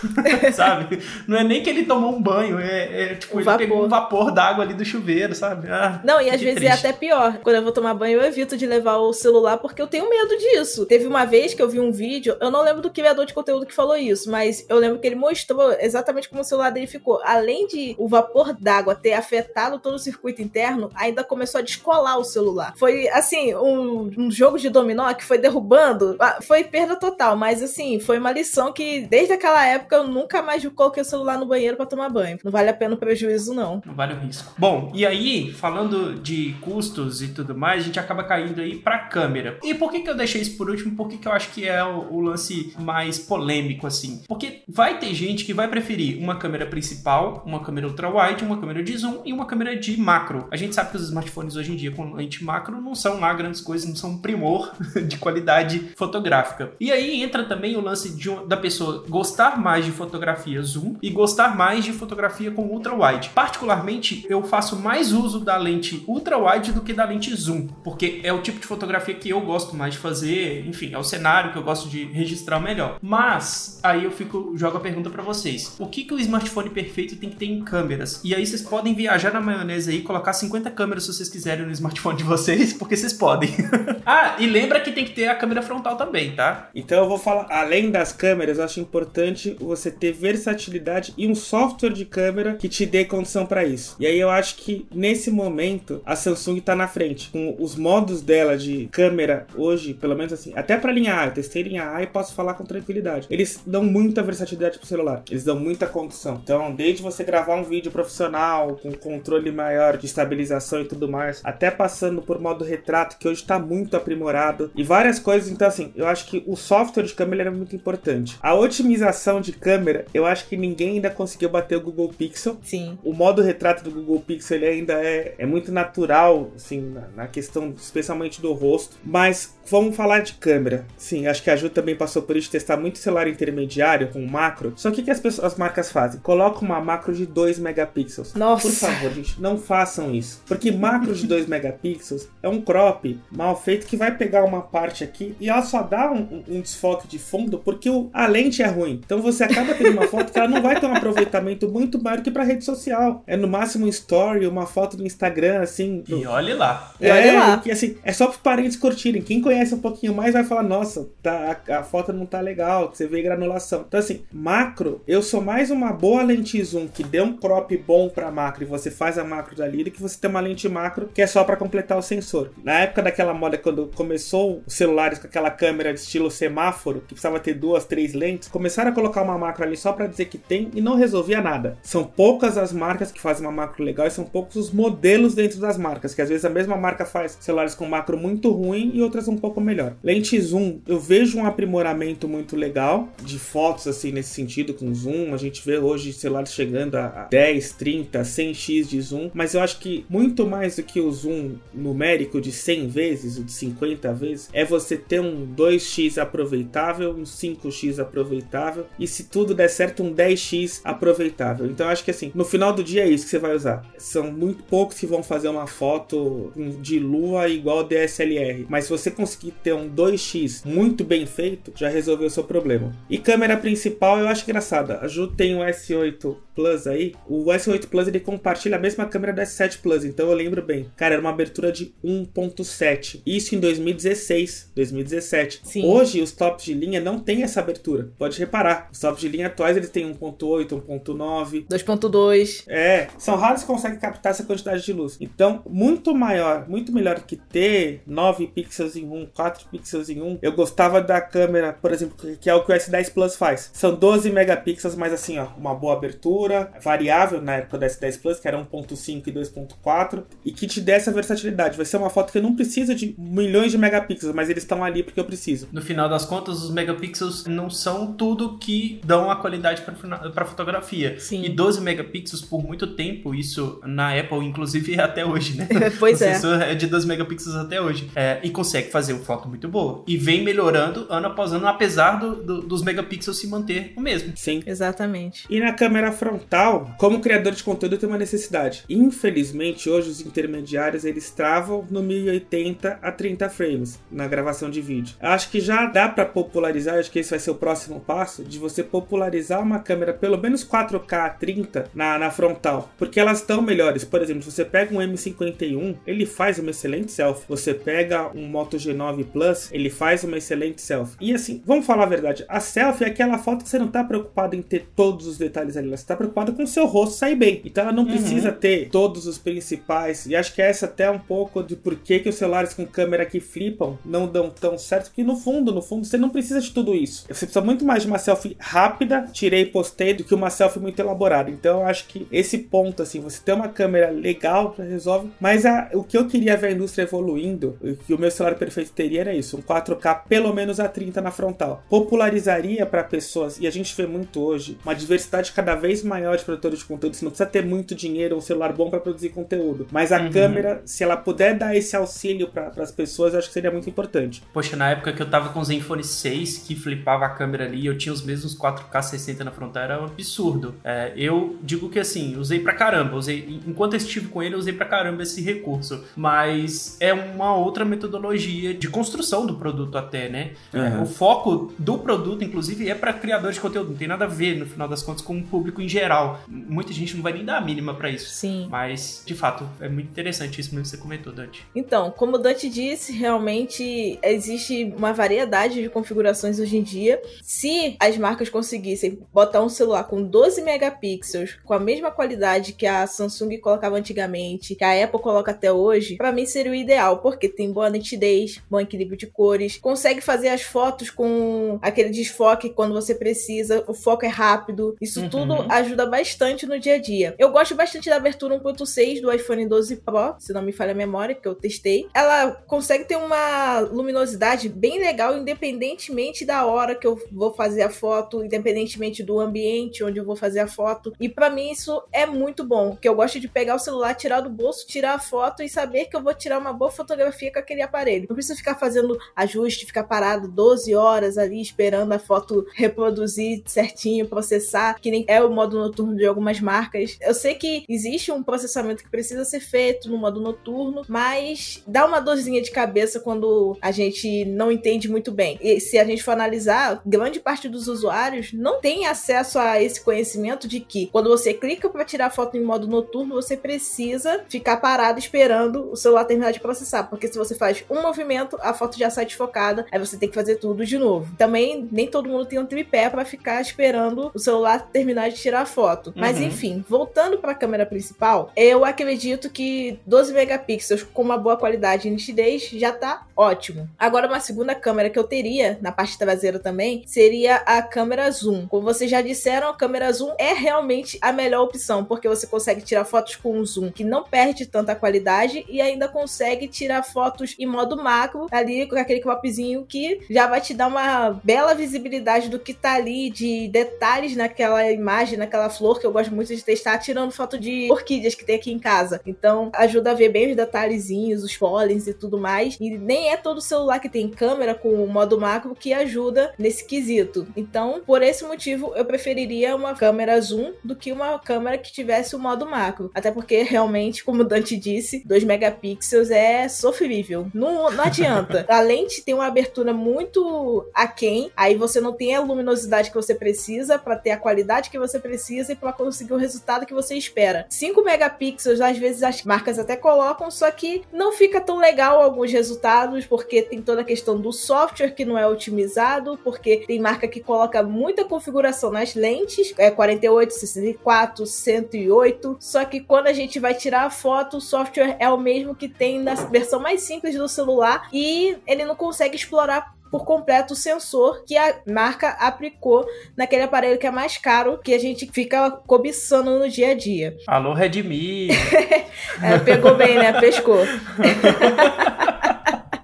[0.53, 0.99] sabe?
[1.27, 3.59] Não é nem que ele tomou um banho, é, é tipo, o ele vapor.
[3.59, 5.69] pegou um vapor d'água ali do chuveiro, sabe?
[5.69, 6.85] Ah, não, e às vezes é triste.
[6.85, 7.39] é até pior.
[7.43, 10.37] Quando eu vou tomar banho, eu evito de levar o celular porque eu tenho medo
[10.37, 10.85] disso.
[10.85, 13.65] Teve uma vez que eu vi um vídeo, eu não lembro do criador de conteúdo
[13.65, 17.21] que falou isso, mas eu lembro que ele mostrou exatamente como o celular dele ficou.
[17.23, 22.17] Além de o vapor d'água ter afetado todo o circuito interno, ainda começou a descolar
[22.17, 22.73] o celular.
[22.77, 26.15] Foi assim, um, um jogo de dominó que foi derrubando.
[26.19, 30.41] Ah, foi perda total, mas assim, foi uma lição que desde aquela época eu nunca
[30.41, 32.39] mais coloquei o celular no banheiro para tomar banho.
[32.43, 33.81] Não vale a pena o prejuízo, não.
[33.85, 34.53] Não vale o risco.
[34.57, 38.99] Bom, e aí, falando de custos e tudo mais, a gente acaba caindo aí pra
[38.99, 39.59] câmera.
[39.63, 40.95] E por que, que eu deixei isso por último?
[40.95, 43.54] Por que, que eu acho que é o, o lance mais polêmico,
[43.85, 44.23] assim?
[44.27, 48.83] Porque vai ter gente que vai preferir uma câmera principal, uma câmera ultra-wide, uma câmera
[48.83, 50.47] de zoom e uma câmera de macro.
[50.51, 53.33] A gente sabe que os smartphones hoje em dia com lente macro não são lá
[53.33, 54.73] grandes coisas, não são um primor
[55.07, 56.73] de qualidade fotográfica.
[56.79, 61.09] E aí entra também o lance de, da pessoa gostar mais de fotografia zoom e
[61.09, 63.29] gostar mais de fotografia com ultra-wide.
[63.29, 68.33] Particularmente, eu faço mais uso da lente ultra-wide do que da lente zoom, porque é
[68.33, 71.57] o tipo de fotografia que eu gosto mais de fazer, enfim, é o cenário que
[71.57, 72.97] eu gosto de registrar melhor.
[73.01, 73.44] Mas
[73.83, 75.75] aí eu fico jogo a pergunta para vocês.
[75.79, 78.21] O que que o smartphone perfeito tem que ter em câmeras?
[78.23, 81.71] E aí vocês podem viajar na maionese aí, colocar 50 câmeras se vocês quiserem no
[81.71, 83.49] smartphone de vocês, porque vocês podem.
[84.05, 86.69] ah, e lembra que tem que ter a câmera frontal também, tá?
[86.73, 91.35] Então eu vou falar, além das câmeras, eu acho importante você ter versatilidade e um
[91.35, 93.95] software de câmera que te dê condição para isso.
[93.99, 98.21] E aí eu acho que nesse momento a Samsung tá na frente com os modos
[98.21, 102.03] dela de câmera hoje, pelo menos assim, até para linha A, eu testei linha A
[102.03, 103.27] e posso falar com tranquilidade.
[103.35, 105.21] Eles dão muita versatilidade pro celular.
[105.29, 106.39] Eles dão muita condição.
[106.41, 111.41] Então, desde você gravar um vídeo profissional com controle maior de estabilização e tudo mais,
[111.43, 115.51] até passando por modo retrato que hoje está muito aprimorado e várias coisas.
[115.51, 118.37] Então, assim, eu acho que o software de câmera é muito importante.
[118.41, 122.57] A otimização de câmera, eu acho que ninguém ainda conseguiu bater o Google Pixel.
[122.63, 122.97] Sim.
[123.03, 127.27] O modo retrato do Google Pixel ele ainda é, é muito natural, assim, na, na
[127.27, 128.95] questão especialmente do rosto.
[129.03, 130.85] Mas vamos falar de câmera.
[130.97, 134.73] Sim, acho que a Ju também passou por isso, testar muito celular intermediário com macro.
[134.75, 136.19] Só que o que as, pessoas, as marcas fazem?
[136.21, 138.33] Colocam uma macro de 2 megapixels.
[138.33, 138.67] Nossa.
[138.67, 140.41] Por favor, gente, não façam isso.
[140.45, 145.03] Porque macro de 2 megapixels é um crop mal feito que vai pegar uma parte
[145.03, 148.67] aqui e ela só dá um, um desfoque de fundo porque o, a lente é
[148.67, 149.01] ruim.
[149.05, 152.21] Então você acaba tendo uma foto que ela não vai ter um aproveitamento muito maior
[152.21, 153.23] que para rede social.
[153.27, 156.03] É no máximo um story, uma foto no Instagram, assim.
[156.07, 156.93] E olhe lá.
[156.99, 157.57] É, olhe lá.
[157.57, 159.21] Que, assim, é só para parentes curtirem.
[159.21, 162.91] Quem conhece um pouquinho mais vai falar, nossa, tá, a, a foto não tá legal,
[162.93, 163.85] você vê granulação.
[163.87, 168.09] Então assim, macro, eu sou mais uma boa lente zoom que dê um crop bom
[168.09, 171.09] para macro e você faz a macro dali do que você ter uma lente macro
[171.13, 172.51] que é só para completar o sensor.
[172.63, 177.13] Na época daquela moda quando começou os celulares com aquela câmera de estilo semáforo, que
[177.13, 180.37] precisava ter duas, três lentes, começaram a colocar uma macro ali só para dizer que
[180.37, 181.77] tem e não resolvia nada.
[181.81, 185.59] São poucas as marcas que fazem uma macro legal e são poucos os modelos dentro
[185.59, 189.01] das marcas, que às vezes a mesma marca faz celulares com macro muito ruim e
[189.01, 189.95] outras um pouco melhor.
[190.03, 195.35] Lente zoom, eu vejo um aprimoramento muito legal de fotos assim nesse sentido com zoom.
[195.35, 199.79] A gente vê hoje celulares chegando a 10, 30, 100x de zoom, mas eu acho
[199.79, 204.49] que muito mais do que o zoom numérico de 100 vezes, ou de 50 vezes,
[204.51, 210.11] é você ter um 2x aproveitável, um 5x aproveitável e se tudo der certo, um
[210.11, 211.67] 10x aproveitável.
[211.67, 213.85] Então acho que assim, no final do dia é isso que você vai usar.
[213.99, 219.11] São muito poucos que vão fazer uma foto de lua igual DSLR, mas se você
[219.11, 222.91] conseguir ter um 2x muito bem feito, já resolveu o seu problema.
[223.09, 224.99] E câmera principal eu acho engraçada.
[225.01, 227.13] A Ju tem o S8 Plus aí.
[227.27, 230.89] O S8 Plus ele compartilha a mesma câmera do S7 Plus, então eu lembro bem.
[230.95, 233.21] Cara, era uma abertura de 1.7.
[233.25, 235.61] Isso em 2016, 2017.
[235.63, 235.85] Sim.
[235.85, 238.09] Hoje os tops de linha não tem essa abertura.
[238.17, 238.89] Pode reparar.
[238.91, 242.63] Os tops de linha atuais eles têm 1.8, 1.9, 2.2.
[242.67, 245.17] É, são raros que conseguem captar essa quantidade de luz.
[245.19, 250.39] Então, muito maior, muito melhor que ter 9 pixels em 1, 4 pixels em 1.
[250.41, 253.69] Eu gostava da câmera, por exemplo, que é o que o S10 Plus faz.
[253.73, 258.39] São 12 megapixels, mas assim, ó, uma boa abertura, variável na época do S10 Plus,
[258.39, 261.77] que era 1.5 e 2.4, e que te dê essa versatilidade.
[261.77, 265.03] Vai ser uma foto que não precisa de milhões de megapixels, mas eles estão ali
[265.03, 265.67] porque eu preciso.
[265.71, 271.19] No final das contas, os megapixels não são tudo que dão a qualidade para fotografia.
[271.19, 271.43] Sim.
[271.43, 275.67] E 12 megapixels por muito tempo, isso na Apple, inclusive, é até hoje, né?
[275.99, 276.33] pois o é.
[276.33, 278.09] sensor é de 12 megapixels até hoje.
[278.15, 280.03] É, e consegue fazer uma foto muito boa.
[280.07, 284.33] E vem melhorando ano após ano, apesar do, do, dos megapixels se manter o mesmo.
[284.35, 284.61] Sim.
[284.65, 285.45] Exatamente.
[285.49, 288.83] E na câmera frontal, como criador de conteúdo, tem uma necessidade.
[288.89, 295.15] Infelizmente, hoje os intermediários eles travam no 1080 a 30 frames na gravação de vídeo.
[295.19, 298.59] Acho que já dá para popularizar, acho que esse vai ser o próximo passo, de
[298.59, 303.61] você popularizar uma câmera pelo menos 4K a 30 na, na frontal, porque elas estão
[303.61, 304.03] melhores.
[304.03, 307.45] Por exemplo, se você pega um M51, ele faz uma excelente selfie.
[307.47, 311.17] Você pega um Moto G9 Plus, ele faz uma excelente selfie.
[311.19, 314.03] E assim, vamos falar a verdade, a selfie é aquela foto que você não tá
[314.03, 317.35] preocupado em ter todos os detalhes ali, você tá preocupado com o seu rosto sair
[317.35, 317.61] bem.
[317.65, 318.09] Então ela não uhum.
[318.09, 320.25] precisa ter todos os principais.
[320.25, 322.85] E acho que essa até é um pouco de por que, que os celulares com
[322.85, 326.61] câmera que flipam não dão tão certo, porque no fundo, no fundo, você não precisa
[326.61, 327.25] de tudo isso.
[327.27, 330.79] Você precisa muito mais de uma selfie rápida, tirei e postei, do que uma selfie
[330.79, 331.49] muito elaborada.
[331.49, 335.29] Então eu acho que esse ponto, assim, você ter uma câmera legal, resolve.
[335.39, 338.84] Mas a, o que eu queria ver a indústria evoluindo, que o meu celular perfeito
[338.91, 341.83] teria era isso: um 4K pelo menos a 30 na frontal.
[341.89, 346.43] Popularizaria para pessoas, e a gente vê muito hoje, uma diversidade cada vez maior de
[346.43, 347.15] produtores de conteúdo.
[347.15, 349.87] Você não precisa ter muito dinheiro ou um celular bom para produzir conteúdo.
[349.91, 350.31] Mas a uhum.
[350.31, 353.89] câmera, se ela puder dar esse auxílio para as pessoas, eu acho que seria muito
[353.89, 354.43] importante.
[354.53, 357.85] Poxa, na época que eu tava com o Zenfone 6, que flipava a câmera ali,
[357.85, 360.75] eu tinha os mesmos 4K 60 na frontal, era um absurdo.
[360.83, 364.59] É, eu digo que assim, usei pra caramba, usei, enquanto eu estive com ele, eu
[364.59, 366.03] usei pra caramba esse recurso.
[366.15, 370.53] Mas é uma outra metodologia de construção do produto até, né?
[370.73, 370.85] Uhum.
[370.85, 374.27] É, o foco do produto, inclusive, é para criadores de conteúdo, não tem nada a
[374.27, 376.41] ver, no final das contas, com o público em geral.
[376.47, 378.29] Muita gente não vai nem dar a mínima para isso.
[378.29, 378.67] Sim.
[378.69, 381.65] Mas, de fato, é muito interessante isso mesmo que você comentou, Dante.
[381.75, 387.21] Então, como o Dante disse, realmente existe uma variedade de configurações hoje em dia.
[387.41, 392.85] Se as marcas conseguissem botar um celular com 12 megapixels, com a mesma qualidade que
[392.85, 397.19] a Samsung colocava antigamente, que a Apple coloca até hoje, para mim seria o ideal,
[397.19, 402.69] porque tem boa nitidez, bom equilíbrio de cores, consegue fazer as fotos com aquele desfoque
[402.69, 404.95] quando você precisa, o foco é rápido.
[405.01, 405.29] Isso uhum.
[405.29, 407.35] tudo ajuda bastante no dia a dia.
[407.37, 410.95] Eu gosto bastante da abertura 1.6 do iPhone 12 Pro, se não me falha a
[410.95, 412.07] memória, que eu testei.
[412.13, 417.89] Ela consegue ter uma luminosidade bem legal, independentemente da hora que eu vou fazer a
[417.89, 421.13] foto, independentemente do ambiente onde eu vou fazer a foto.
[421.19, 424.41] E para mim isso é muito bom, que eu gosto de pegar o celular, tirar
[424.41, 427.59] do bolso, tirar a foto e saber que eu vou tirar uma boa fotografia com
[427.59, 428.27] aquele aparelho.
[428.29, 434.27] Não precisa ficar fazendo ajuste, ficar parado 12 horas ali esperando a foto reproduzir certinho,
[434.27, 437.17] processar, que nem é o modo noturno de algumas marcas.
[437.21, 442.05] Eu sei que existe um processamento que precisa ser feito no modo noturno, mas dá
[442.05, 445.59] uma dorzinha de cabeça quando a gente não entende muito bem.
[445.61, 450.01] E se a gente for analisar, grande parte dos usuários não tem acesso a esse
[450.01, 454.77] conhecimento de que quando você clica para tirar foto em modo noturno, você precisa ficar
[454.77, 458.97] parado esperando o celular terminar de processar, porque se você faz um movimento, a foto
[458.97, 461.33] já sai desfocada, aí você tem que fazer tudo de novo.
[461.37, 465.61] Também nem todo mundo tem um tripé para ficar esperando o celular terminar de tirar
[465.61, 466.13] a foto.
[466.15, 466.43] Mas uhum.
[466.43, 472.07] enfim, voltando para a câmera principal, eu acredito que 12 megapixels com uma boa qualidade
[472.07, 473.89] e nitidez já tá ótimo.
[473.97, 478.67] Agora uma segunda câmera que eu teria na parte traseira também seria a câmera zoom.
[478.67, 482.81] Como vocês já disseram, a câmera zoom é realmente a melhor opção, porque você consegue
[482.81, 487.55] tirar fotos com um zoom que não perde tanta qualidade e ainda consegue tirar fotos
[487.59, 492.49] em modo macro ali com aquele cropzinho que já vai te dar uma bela visibilidade
[492.49, 496.63] do que tá ali de detalhes naquela imagem, naquela flor que eu gosto muito de
[496.63, 499.21] testar, tirando foto de orquídeas que tem aqui em casa.
[499.25, 502.77] Então ajuda a ver bem os detalhezinhos, os pólenes e tudo mais.
[502.79, 506.85] E nem é todo celular que tem câmera com o modo macro que ajuda nesse
[506.85, 507.47] quesito.
[507.55, 512.35] Então, por esse motivo, eu preferiria uma câmera zoom do que uma câmera que tivesse
[512.35, 513.11] o modo macro.
[513.13, 517.47] Até porque realmente, como o Dante disse, 2 megapixels é sofrível.
[517.53, 518.24] Não, não adianta.
[518.67, 523.35] A lente tem uma abertura muito aquém, aí você não tem a luminosidade que você
[523.35, 527.15] precisa para ter a qualidade que você precisa e para conseguir o resultado que você
[527.15, 527.65] espera.
[527.69, 532.51] 5 megapixels, às vezes as marcas até colocam, só que não fica tão legal alguns
[532.51, 537.27] resultados, porque tem toda a questão do software que não é otimizado, porque tem marca
[537.27, 543.59] que coloca muita configuração nas lentes, é 48, 64, 108, só que quando a gente
[543.59, 547.35] vai tirar a foto, o software é o mesmo que tem na versão mais simples
[547.35, 553.05] do celular e ele não consegue explorar por completo o sensor que a marca aplicou
[553.35, 557.35] naquele aparelho que é mais caro, que a gente fica cobiçando no dia a dia.
[557.45, 558.47] Alô, Redmi!
[559.43, 560.31] é, pegou bem, né?
[560.39, 560.79] Pescou.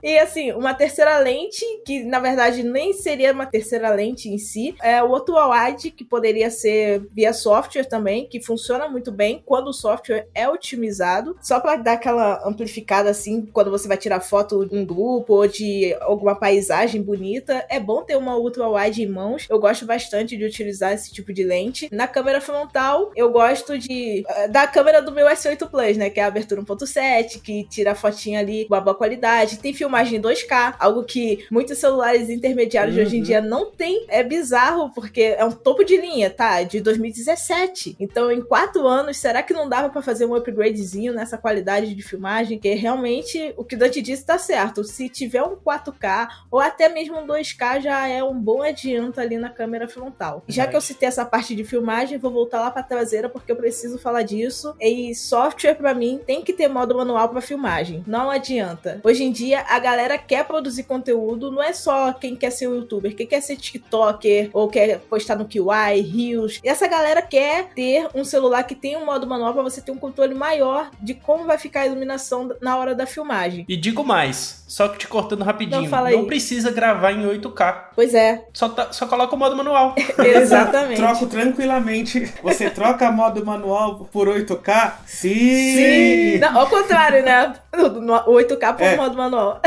[0.03, 4.75] e assim, uma terceira lente, que na verdade nem seria uma terceira lente em si,
[4.81, 9.67] é o outro wide, que poderia ser via software também, que funciona muito bem quando
[9.67, 14.65] o software é otimizado, só para dar aquela amplificada assim, quando você vai tirar foto
[14.65, 19.07] de um grupo ou de alguma paisagem bonita, é bom ter uma ultra wide em
[19.07, 19.45] mãos.
[19.49, 21.89] Eu gosto bastante de utilizar esse tipo de lente.
[21.91, 26.19] Na câmera frontal, eu gosto de eh, da câmera do meu S8 Plus, né, que
[26.19, 29.59] é a abertura 1.7, que tira a fotinha ali com uma boa qualidade.
[29.59, 33.03] Tem filmagem em 2K, algo que muitos celulares intermediários uhum.
[33.03, 33.25] de hoje em uhum.
[33.25, 34.05] dia não tem.
[34.07, 36.63] É bizarro porque é um topo de linha, tá?
[36.63, 37.97] De 2017.
[37.99, 42.01] Então, em quatro anos, será que não dava para fazer um upgradezinho nessa qualidade de
[42.01, 42.57] filmagem?
[42.57, 44.83] Que realmente o que Dante disse tá certo.
[44.83, 49.37] Se tiver um 4K ou até mesmo um 2K, já é um bom adianto ali
[49.37, 50.43] na câmera frontal.
[50.47, 53.55] Já que eu citei essa parte de filmagem, vou voltar lá pra traseira porque eu
[53.57, 54.73] preciso falar disso.
[54.79, 58.03] E software, para mim, tem que ter modo manual para filmagem.
[58.07, 59.01] Não adianta.
[59.03, 62.75] Hoje em dia, a galera quer produzir conteúdo, não é só quem quer ser um
[62.75, 66.59] youtuber, quem quer ser TikToker ou quer postar no QI, Rios.
[66.63, 69.91] E essa galera quer ter um celular que tem um modo manual para você ter
[69.91, 73.65] um controle maior de como vai ficar a iluminação na hora da filmagem.
[73.67, 77.85] E digo mais, só que te cortando rapidinho, não, não precisa gravar em 8K.
[77.95, 78.45] Pois é.
[78.53, 79.95] Só, tá, só coloca o modo manual.
[80.17, 80.97] Exatamente.
[80.97, 82.33] Troco tranquilamente.
[82.41, 84.93] Você troca modo manual por 8K?
[85.05, 85.29] Sim!
[85.29, 86.37] Sim!
[86.39, 87.53] Não, ao contrário, né?
[87.73, 88.95] 8K por é.
[88.95, 89.61] modo manual.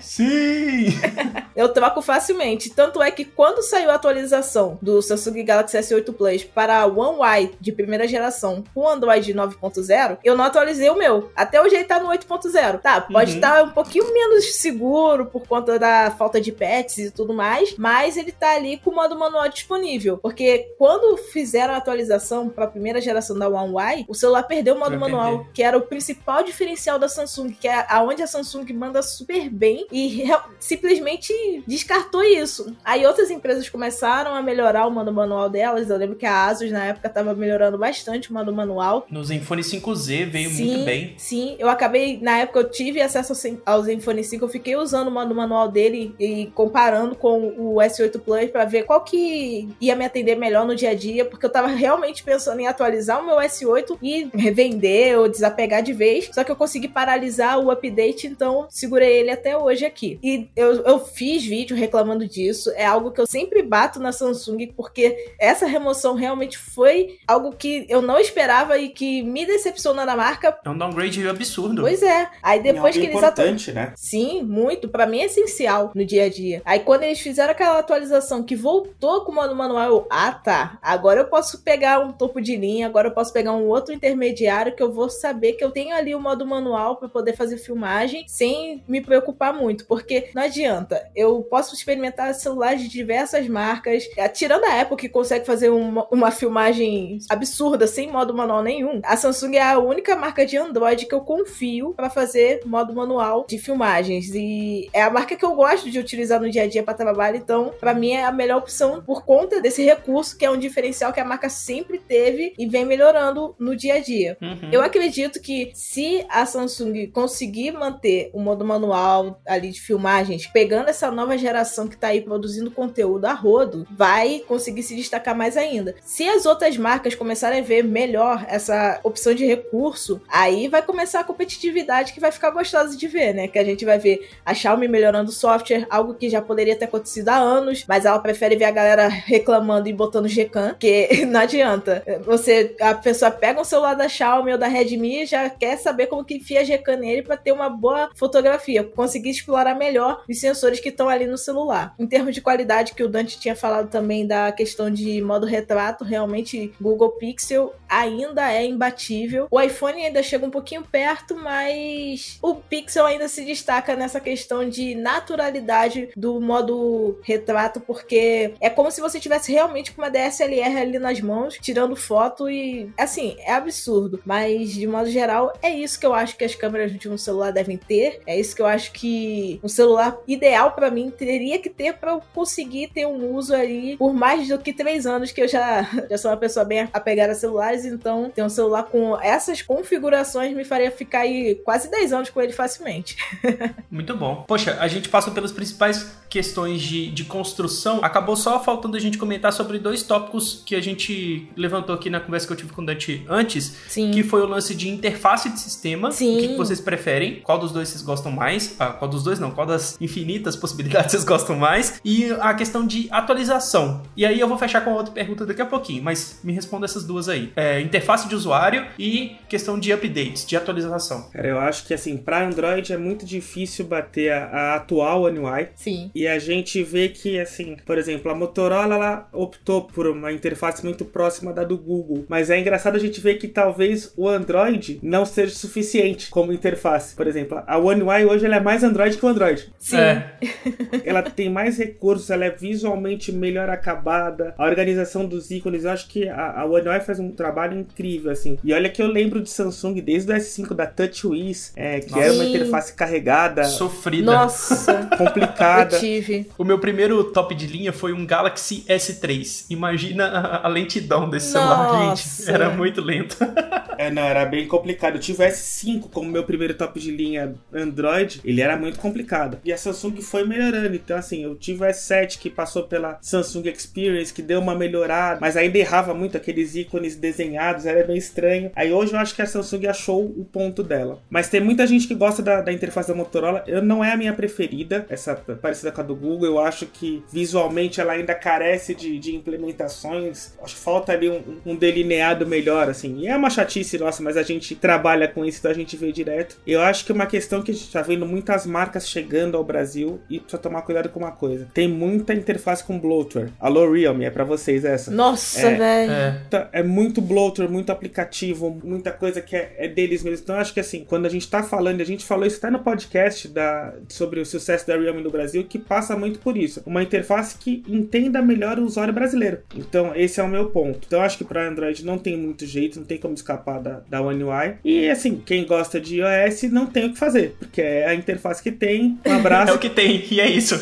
[0.00, 0.86] Sim!
[1.54, 2.70] Eu troco facilmente.
[2.70, 7.54] Tanto é que quando saiu a atualização do Samsung Galaxy S8 Plus para One UI
[7.60, 11.30] de primeira geração com Android 9.0, eu não atualizei o meu.
[11.36, 12.80] Até hoje ele tá no 8.0.
[12.80, 13.36] Tá, pode uhum.
[13.36, 13.68] estar uhum.
[13.68, 18.32] um pouquinho menos seguro por conta da falta de patches e tudo mais, mas ele
[18.32, 20.18] tá ali com o modo manual disponível.
[20.18, 24.74] Porque quando fizeram a atualização para a primeira geração da One UI, o celular perdeu
[24.74, 28.72] o modo manual, que era o principal diferencial da Samsung, que é aonde a Samsung
[28.72, 30.24] manda super bem e
[30.58, 31.32] simplesmente
[31.66, 32.74] descartou isso.
[32.84, 35.90] Aí outras empresas começaram a melhorar o modo manual delas.
[35.90, 39.06] Eu lembro que a Asus na época estava melhorando bastante o modo manual.
[39.10, 41.14] No Zenfone 5Z veio sim, muito bem.
[41.16, 43.32] Sim, eu acabei, na época eu tive acesso
[43.64, 48.20] ao Zenfone 5, eu fiquei usando o modo manual dele e comparando com o S8
[48.20, 51.50] Plus para ver qual que ia me atender melhor no dia a dia, porque eu
[51.50, 56.30] tava realmente pensando em atualizar o meu S8 e revender ou desapegar de vez.
[56.32, 60.20] Só que eu consegui paralisar o update, então segurei ele até hoje aqui.
[60.22, 64.68] E eu, eu fiz vídeo reclamando disso, é algo que eu sempre bato na Samsung,
[64.76, 70.16] porque essa remoção realmente foi algo que eu não esperava e que me decepciona na
[70.16, 70.56] marca.
[70.64, 71.82] É um downgrade absurdo.
[71.82, 72.28] Pois é.
[72.40, 73.92] Aí depois é que eles importante, né?
[73.96, 74.88] Sim, muito.
[74.88, 76.62] Para mim é essencial no dia a dia.
[76.64, 80.78] Aí quando eles fizeram aquela atualização que voltou com o modo manual, eu, ah tá,
[80.80, 84.74] agora eu posso pegar um topo de linha, agora eu posso pegar um outro intermediário
[84.76, 88.24] que eu vou saber que eu tenho ali o modo manual para poder fazer filmagem
[88.26, 91.10] sem me preocupar muito, porque não adianta.
[91.14, 96.30] Eu posso experimentar celulares de diversas marcas, tirando a Apple que consegue fazer uma, uma
[96.30, 99.00] filmagem absurda sem modo manual nenhum.
[99.04, 103.46] A Samsung é a única marca de Android que eu confio para fazer modo manual
[103.48, 106.82] de filmagens e é a marca que eu gosto de utilizar no dia a dia
[106.82, 110.50] para trabalho, então para mim é a melhor opção por conta desse recurso que é
[110.50, 114.36] um diferencial que a marca sempre teve e vem melhorando no dia a dia.
[114.40, 114.70] Uhum.
[114.70, 116.81] Eu acredito que se a Samsung
[117.12, 122.20] conseguir manter o modo manual ali de filmagens, pegando essa nova geração que tá aí
[122.20, 125.94] produzindo conteúdo a rodo, vai conseguir se destacar mais ainda.
[126.04, 131.20] Se as outras marcas começarem a ver melhor essa opção de recurso, aí vai começar
[131.20, 133.48] a competitividade que vai ficar gostosa de ver, né?
[133.48, 136.86] Que a gente vai ver a Xiaomi melhorando o software, algo que já poderia ter
[136.86, 141.40] acontecido há anos, mas ela prefere ver a galera reclamando e botando Gcam, que não
[141.40, 142.02] adianta.
[142.24, 146.06] Você, a pessoa pega um celular da Xiaomi ou da Redmi e já quer saber
[146.06, 150.80] como que enfia Gcam nele para ter uma boa fotografia, conseguir explorar melhor os sensores
[150.80, 151.94] que estão ali no celular.
[151.98, 156.04] Em termos de qualidade, que o Dante tinha falado também da questão de modo retrato,
[156.04, 159.46] realmente Google Pixel ainda é imbatível.
[159.50, 164.68] O iPhone ainda chega um pouquinho perto, mas o Pixel ainda se destaca nessa questão
[164.68, 170.78] de naturalidade do modo retrato, porque é como se você tivesse realmente com uma DSLR
[170.78, 175.98] ali nas mãos, tirando foto e assim, é absurdo, mas de modo geral é isso
[176.00, 178.66] que eu acho que as câmeras de um celular devem ter, é isso que eu
[178.66, 183.34] acho que um celular ideal para mim teria que ter para eu conseguir ter um
[183.34, 186.64] uso ali por mais do que três anos que eu já, já sou uma pessoa
[186.64, 191.56] bem apegada a celulares, então ter um celular com essas configurações me faria ficar aí
[191.64, 193.16] quase 10 anos com ele facilmente.
[193.90, 194.44] Muito bom.
[194.46, 199.18] Poxa, a gente passa pelos principais questões de, de construção, acabou só faltando a gente
[199.18, 202.80] comentar sobre dois tópicos que a gente levantou aqui na conversa que eu tive com
[202.80, 204.10] o Dante antes, Sim.
[204.12, 206.10] que foi o lance de interface de sistema.
[206.10, 206.34] Sim.
[206.34, 207.42] O que, que vocês preferem?
[207.42, 208.74] Qual dos dois vocês gostam mais?
[208.78, 209.50] Ah, qual dos dois não?
[209.50, 212.00] Qual das infinitas possibilidades vocês gostam mais?
[212.02, 214.02] E a questão de atualização.
[214.16, 217.04] E aí eu vou fechar com outra pergunta daqui a pouquinho, mas me responda essas
[217.04, 217.52] duas aí.
[217.54, 221.28] É, interface de usuário e questão de updates, de atualização.
[221.30, 225.68] Cara, eu acho que assim, para Android é muito difícil bater a, a atual UI.
[225.76, 226.10] Sim.
[226.14, 230.84] E a gente vê que, assim, por exemplo, a Motorola ela optou por uma interface
[230.84, 232.24] muito próxima da do Google.
[232.28, 237.14] Mas é engraçado a gente ver que talvez o Android não seja suficiente como interface.
[237.14, 239.72] Por exemplo, a One UI hoje ela é mais Android que o Android.
[239.78, 239.96] Sim.
[239.96, 240.32] É.
[241.04, 244.54] ela tem mais recursos, ela é visualmente melhor acabada.
[244.58, 248.30] A organização dos ícones, eu acho que a, a One UI faz um trabalho incrível,
[248.30, 248.58] assim.
[248.62, 252.32] E olha que eu lembro de Samsung desde o S5 da TouchWiz, é, que era
[252.32, 254.32] uma interface carregada, Sofrida.
[254.32, 255.98] Nossa, complicada.
[256.20, 256.50] Tive.
[256.58, 259.66] O meu primeiro top de linha foi um Galaxy S3.
[259.70, 262.42] Imagina a, a lentidão desse celular, Nossa.
[262.42, 262.50] gente.
[262.50, 263.36] Era muito lento.
[263.98, 265.14] É, não, era bem complicado.
[265.14, 269.58] Eu tive o S5 como meu primeiro top de linha Android, ele era muito complicado.
[269.64, 270.96] E a Samsung foi melhorando.
[270.96, 275.38] Então, assim, eu tive o S7 que passou pela Samsung Experience, que deu uma melhorada,
[275.40, 278.72] mas ainda errava muito aqueles ícones desenhados, era bem estranho.
[278.74, 281.20] Aí hoje eu acho que a Samsung achou o ponto dela.
[281.30, 283.62] Mas tem muita gente que gosta da, da interface da Motorola.
[283.66, 286.46] Eu não é a minha preferida, essa parecida com do Google.
[286.46, 290.52] Eu acho que visualmente ela ainda carece de, de implementações.
[290.62, 293.18] Acho que falta ali um, um delineado melhor, assim.
[293.20, 296.12] E é uma chatice nossa, mas a gente trabalha com isso, então a gente vê
[296.12, 296.56] direto.
[296.66, 299.64] Eu acho que é uma questão que a gente tá vendo muitas marcas chegando ao
[299.64, 301.68] Brasil e precisa tomar cuidado com uma coisa.
[301.72, 303.50] Tem muita interface com bloatware.
[303.60, 305.10] Alô, Realme, é pra vocês essa.
[305.10, 305.74] Nossa, É.
[305.74, 306.12] velho.
[306.12, 306.30] É.
[306.32, 310.40] Muita- é muito bloatware, muito aplicativo, muita coisa que é, é deles mesmos.
[310.40, 312.70] Então, eu acho que assim, quando a gente tá falando, a gente falou isso até
[312.70, 316.82] no podcast da, sobre o sucesso da Realme no Brasil, que passa muito por isso.
[316.86, 319.58] Uma interface que entenda melhor o usuário brasileiro.
[319.76, 321.00] Então, esse é o meu ponto.
[321.06, 324.00] Então, eu acho que para Android não tem muito jeito, não tem como escapar da,
[324.08, 324.74] da One UI.
[324.82, 328.62] E assim, quem gosta de iOS não tem o que fazer, porque é a interface
[328.62, 329.18] que tem.
[329.26, 329.74] Um É abraço.
[329.74, 330.76] o que tem, e é isso.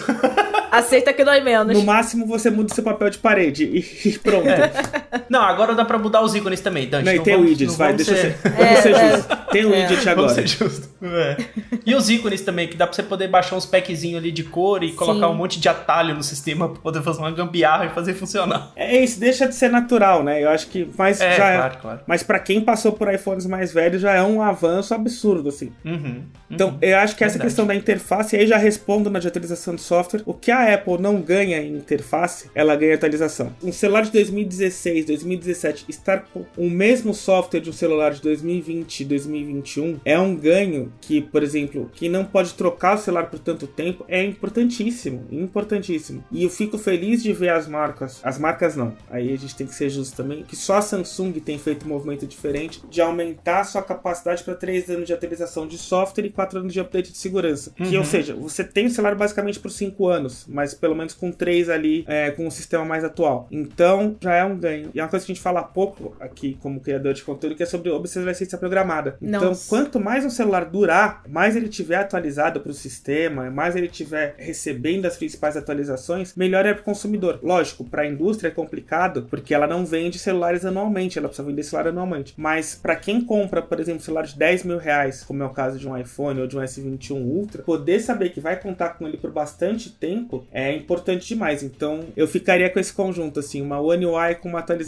[0.71, 1.77] Aceita que dói menos.
[1.77, 4.47] No máximo, você muda o seu papel de parede e, e pronto.
[5.29, 7.05] Não, agora dá pra mudar os ícones também, Dante.
[7.07, 8.51] Não, e tem o vamos- widgets, não vai, vamos deixa eu ser- ser.
[8.53, 9.39] Vamos ser É, justos.
[9.51, 9.79] Tem o é.
[9.81, 10.35] widget Vamos agora.
[10.35, 10.89] ser justo.
[11.03, 11.37] É.
[11.87, 14.85] E os ícones também, que dá pra você poder baixar uns packzinhos ali de cor
[14.85, 15.33] e colocar Sim.
[15.33, 18.71] um monte de atalho no sistema pra poder fazer uma gambiarra e fazer funcionar.
[18.77, 20.43] É isso, deixa de ser natural, né?
[20.45, 20.89] Eu acho que.
[20.97, 22.01] Mas É, já claro, claro.
[22.07, 25.73] Mas pra quem passou por iPhones mais velhos já é um avanço absurdo, assim.
[25.85, 26.23] Uhum.
[26.51, 27.49] Então, eu acho que essa Verdade.
[27.49, 30.23] questão da interface, aí já respondo na de atualização de software.
[30.27, 33.53] O que a Apple não ganha em interface, ela ganha em atualização.
[33.63, 39.05] Um celular de 2016, 2017 estar com o mesmo software de um celular de 2020,
[39.05, 43.67] 2021 é um ganho que, por exemplo, quem não pode trocar o celular por tanto
[43.67, 46.25] tempo é importantíssimo, importantíssimo.
[46.31, 49.67] E eu fico feliz de ver as marcas, as marcas não, aí a gente tem
[49.67, 53.61] que ser justo também, que só a Samsung tem feito um movimento diferente de aumentar
[53.61, 57.13] a sua capacidade para 3 anos de atualização de software e 4 anos de update
[57.13, 57.73] de segurança.
[57.77, 61.33] Que, ou seja, você tem o celular basicamente por 5 anos, mas pelo menos com
[61.33, 63.49] 3 ali, é, com um sistema mais atual.
[63.51, 64.90] Então, já é um ganho.
[64.95, 67.63] E é uma coisa que a gente fala pouco aqui como criador de conteúdo, que
[67.63, 69.17] é sobre obsolescência programada.
[69.21, 69.69] Então, Nossa.
[69.69, 74.35] quanto mais um celular durar, mais ele tiver atualizado para o sistema, mais ele tiver
[74.39, 77.39] recebendo as principais atualizações, melhor é para o consumidor.
[77.43, 81.63] Lógico, para a indústria é complicado, porque ela não vende celulares anualmente, ela precisa vender
[81.63, 82.35] celular anualmente.
[82.37, 85.51] Mas para quem compra, por exemplo, um celular de 10 mil reais, como é o
[85.51, 89.07] caso de um iPhone ou de um S21 Ultra, poder saber que vai contar com
[89.07, 91.63] ele por bastante tempo é importante demais.
[91.63, 94.80] Então, eu ficaria com esse conjunto, assim, uma One UI com uma atualização